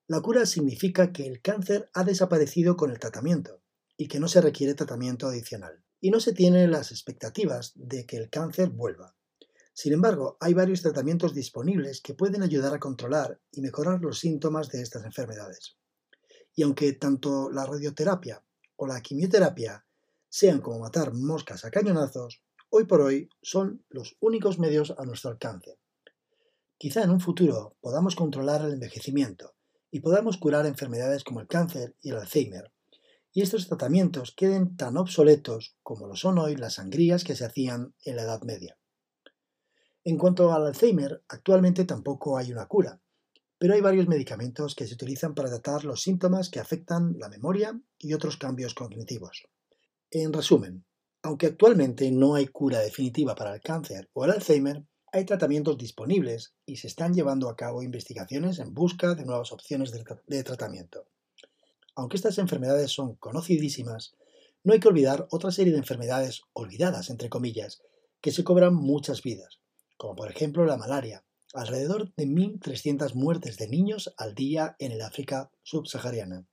La 0.09 0.21
cura 0.21 0.45
significa 0.45 1.13
que 1.13 1.25
el 1.25 1.41
cáncer 1.41 1.89
ha 1.95 2.03
desaparecido 2.03 2.77
con 2.77 2.91
el 2.91 2.99
tratamiento 2.99 3.63
y 3.97 4.09
que 4.09 4.19
no 4.19 4.27
se 4.27 4.41
requiere 4.41 4.75
tratamiento 4.75 5.29
adicional. 5.29 5.85
Y 6.01 6.11
no 6.11 6.19
se 6.19 6.33
tienen 6.33 6.73
las 6.73 6.91
expectativas 6.91 7.75
de 7.77 8.07
que 8.07 8.17
el 8.17 8.29
cáncer 8.29 8.71
vuelva. 8.71 9.15
Sin 9.81 9.95
embargo, 9.95 10.37
hay 10.41 10.53
varios 10.53 10.83
tratamientos 10.83 11.35
disponibles 11.35 12.03
que 12.03 12.13
pueden 12.13 12.43
ayudar 12.43 12.75
a 12.75 12.79
controlar 12.79 13.41
y 13.51 13.63
mejorar 13.63 14.03
los 14.03 14.19
síntomas 14.19 14.69
de 14.69 14.83
estas 14.83 15.07
enfermedades. 15.07 15.79
Y 16.55 16.65
aunque 16.65 16.93
tanto 16.93 17.51
la 17.51 17.65
radioterapia 17.65 18.45
o 18.77 18.87
la 18.87 19.01
quimioterapia 19.01 19.87
sean 20.29 20.61
como 20.61 20.81
matar 20.81 21.15
moscas 21.15 21.65
a 21.65 21.71
cañonazos, 21.71 22.43
hoy 22.69 22.85
por 22.85 23.01
hoy 23.01 23.31
son 23.41 23.83
los 23.89 24.19
únicos 24.21 24.59
medios 24.59 24.93
a 24.99 25.07
nuestro 25.07 25.31
alcance. 25.31 25.79
Quizá 26.77 27.03
en 27.03 27.09
un 27.13 27.21
futuro 27.23 27.79
podamos 27.81 28.17
controlar 28.17 28.61
el 28.61 28.75
envejecimiento 28.75 29.55
y 29.91 30.01
podamos 30.01 30.37
curar 30.37 30.67
enfermedades 30.67 31.25
como 31.25 31.41
el 31.41 31.49
cáncer 31.49 31.97
y 32.03 32.11
el 32.11 32.19
Alzheimer, 32.19 32.71
y 33.33 33.41
estos 33.41 33.67
tratamientos 33.67 34.35
queden 34.37 34.77
tan 34.77 34.99
obsoletos 34.99 35.79
como 35.83 36.07
lo 36.07 36.17
son 36.17 36.37
hoy 36.37 36.57
las 36.57 36.75
sangrías 36.75 37.25
que 37.25 37.35
se 37.35 37.47
hacían 37.47 37.95
en 38.05 38.17
la 38.17 38.25
Edad 38.25 38.43
Media. 38.43 38.77
En 40.03 40.17
cuanto 40.17 40.53
al 40.53 40.67
Alzheimer, 40.67 41.23
actualmente 41.29 41.85
tampoco 41.85 42.39
hay 42.39 42.53
una 42.53 42.67
cura, 42.67 43.01
pero 43.59 43.75
hay 43.75 43.83
varios 43.83 44.09
medicamentos 44.09 44.75
que 44.75 44.87
se 44.87 44.95
utilizan 44.95 45.35
para 45.35 45.51
tratar 45.51 45.85
los 45.85 46.01
síntomas 46.01 46.49
que 46.49 46.61
afectan 46.61 47.17
la 47.19 47.29
memoria 47.29 47.79
y 47.99 48.15
otros 48.15 48.39
cambios 48.39 48.73
cognitivos. 48.73 49.47
En 50.11 50.33
resumen, 50.33 50.87
aunque 51.23 51.49
actualmente 51.49 52.11
no 52.11 52.35
hay 52.35 52.47
cura 52.47 52.81
definitiva 52.81 53.35
para 53.35 53.55
el 53.55 53.61
cáncer 53.61 54.09
o 54.15 54.25
el 54.25 54.31
Alzheimer, 54.31 54.85
hay 55.13 55.27
tratamientos 55.27 55.77
disponibles 55.77 56.55
y 56.65 56.77
se 56.77 56.87
están 56.87 57.13
llevando 57.13 57.51
a 57.51 57.57
cabo 57.57 57.83
investigaciones 57.83 58.59
en 58.59 58.73
busca 58.73 59.15
de 59.15 59.25
nuevas 59.27 59.53
opciones 59.53 59.93
de, 59.93 60.45
tratamiento. 60.45 61.07
Aunque 61.95 62.17
estas 62.17 62.39
enfermedades 62.39 62.93
son 62.93 63.17
conocidísimas, 63.17 64.15
no 64.65 64.73
hay 64.73 64.81
que 64.81 64.89
olvidar 64.89 65.27
otra 65.31 65.51
serie 65.51 65.73
de 65.73 65.81
enfermedades 65.81 66.43
olvidadas, 66.55 67.11
entre 67.11 67.29
comillas, 67.29 67.83
que 68.21 68.31
se 68.31 68.45
cobran 68.45 68.75
muchas 68.75 69.23
vidas, 69.23 69.60
como 70.01 70.17
por 70.17 70.31
ejemplo 70.31 70.65
la 70.65 70.79
malaria, 70.79 71.27
alrededor 71.53 72.15
de 72.17 72.25
1.300 72.25 73.13
muertes 73.15 73.59
de 73.59 73.69
niños 73.69 74.15
al 74.17 74.35
día 74.35 74.75
en 74.79 74.93
el 74.93 75.03
África 75.03 75.51
subsahariana. 75.63 76.49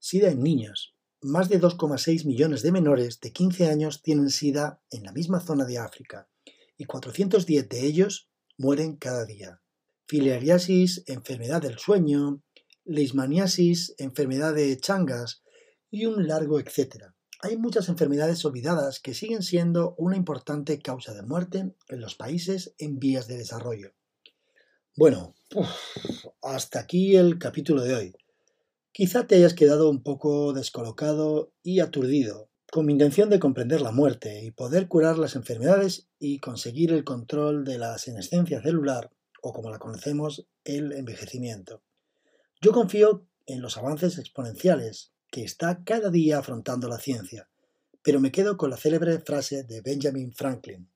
SIDA 0.00 0.32
en 0.32 0.42
niños. 0.42 0.96
Más 1.20 1.48
de 1.48 1.60
2,6 1.60 2.26
millones 2.26 2.62
de 2.62 2.72
menores 2.72 3.20
de 3.20 3.32
15 3.32 3.68
años 3.68 4.02
tienen 4.02 4.30
SIDA 4.30 4.82
en 4.90 5.04
la 5.04 5.12
misma 5.12 5.38
zona 5.38 5.66
de 5.66 5.78
África 5.78 6.28
y 6.76 6.84
410 6.84 7.68
de 7.68 7.86
ellos 7.86 8.28
mueren 8.58 8.96
cada 8.96 9.24
día. 9.24 9.62
Filariasis, 10.08 11.04
enfermedad 11.06 11.62
del 11.62 11.78
sueño, 11.78 12.42
leishmaniasis, 12.84 13.94
enfermedad 13.98 14.52
de 14.52 14.76
Changas 14.80 15.44
y 15.92 16.06
un 16.06 16.26
largo 16.26 16.58
etcétera 16.58 17.13
hay 17.44 17.58
muchas 17.58 17.90
enfermedades 17.90 18.42
olvidadas 18.46 19.00
que 19.00 19.12
siguen 19.12 19.42
siendo 19.42 19.94
una 19.98 20.16
importante 20.16 20.80
causa 20.80 21.12
de 21.12 21.20
muerte 21.20 21.74
en 21.88 22.00
los 22.00 22.14
países 22.14 22.74
en 22.78 22.98
vías 22.98 23.28
de 23.28 23.36
desarrollo. 23.36 23.92
Bueno, 24.96 25.34
hasta 26.40 26.80
aquí 26.80 27.16
el 27.16 27.38
capítulo 27.38 27.82
de 27.82 27.94
hoy. 27.94 28.16
Quizá 28.92 29.26
te 29.26 29.34
hayas 29.34 29.52
quedado 29.52 29.90
un 29.90 30.02
poco 30.02 30.54
descolocado 30.54 31.52
y 31.62 31.80
aturdido, 31.80 32.48
con 32.72 32.86
mi 32.86 32.94
intención 32.94 33.28
de 33.28 33.40
comprender 33.40 33.82
la 33.82 33.92
muerte 33.92 34.42
y 34.42 34.50
poder 34.50 34.88
curar 34.88 35.18
las 35.18 35.36
enfermedades 35.36 36.08
y 36.18 36.38
conseguir 36.38 36.92
el 36.92 37.04
control 37.04 37.66
de 37.66 37.76
la 37.76 37.98
senescencia 37.98 38.62
celular, 38.62 39.10
o 39.42 39.52
como 39.52 39.68
la 39.68 39.78
conocemos, 39.78 40.46
el 40.64 40.92
envejecimiento. 40.92 41.82
Yo 42.62 42.72
confío 42.72 43.26
en 43.44 43.60
los 43.60 43.76
avances 43.76 44.16
exponenciales 44.16 45.13
que 45.34 45.42
está 45.42 45.82
cada 45.82 46.10
día 46.10 46.38
afrontando 46.38 46.86
la 46.86 47.00
ciencia, 47.00 47.48
pero 48.02 48.20
me 48.20 48.30
quedo 48.30 48.56
con 48.56 48.70
la 48.70 48.76
célebre 48.76 49.18
frase 49.18 49.64
de 49.64 49.80
Benjamin 49.80 50.32
Franklin. 50.32 50.88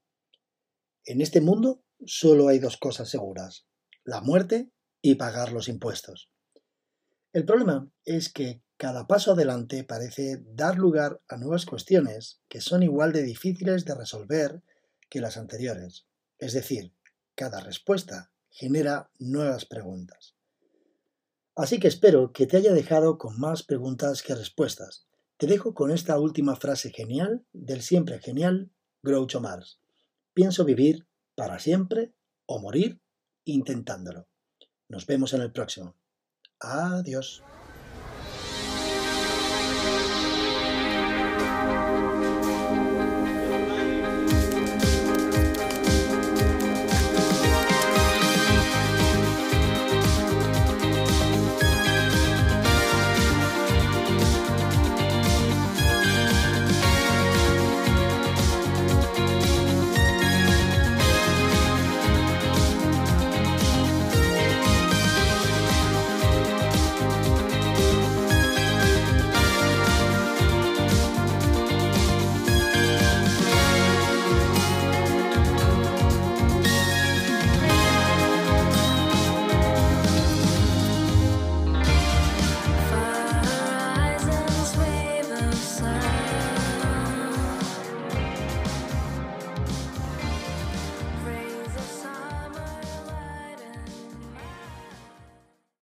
En 1.05 1.21
este 1.21 1.41
mundo 1.41 1.83
solo 2.07 2.47
hay 2.47 2.61
dos 2.61 2.77
cosas 2.77 3.09
seguras, 3.11 3.67
la 4.05 4.21
muerte 4.21 4.71
y 5.03 5.17
pagar 5.17 5.51
los 5.51 5.67
impuestos. 5.69 6.31
El 7.33 7.47
problema 7.47 7.91
es 8.05 8.33
que 8.33 8.63
cada 8.77 9.09
paso 9.09 9.33
adelante 9.33 9.83
parece 9.83 10.41
dar 10.47 10.79
lugar 10.79 11.21
a 11.29 11.37
nuevas 11.37 11.67
cuestiones 11.67 12.41
que 12.47 12.61
son 12.61 12.85
igual 12.85 13.13
de 13.13 13.25
difíciles 13.25 13.85
de 13.87 13.97
resolver 13.97 14.63
que 15.11 15.21
las 15.21 15.37
anteriores. 15.37 16.07
Es 16.39 16.53
decir, 16.53 16.95
cada 17.35 17.59
respuesta 17.59 18.31
genera 18.51 19.11
nuevas 19.19 19.65
preguntas. 19.65 20.38
Así 21.59 21.81
que 21.81 21.89
espero 21.89 22.33
que 22.33 22.47
te 22.47 22.57
haya 22.57 22.73
dejado 22.73 23.19
con 23.19 23.41
más 23.41 23.65
preguntas 23.65 24.23
que 24.23 24.33
respuestas. 24.33 25.09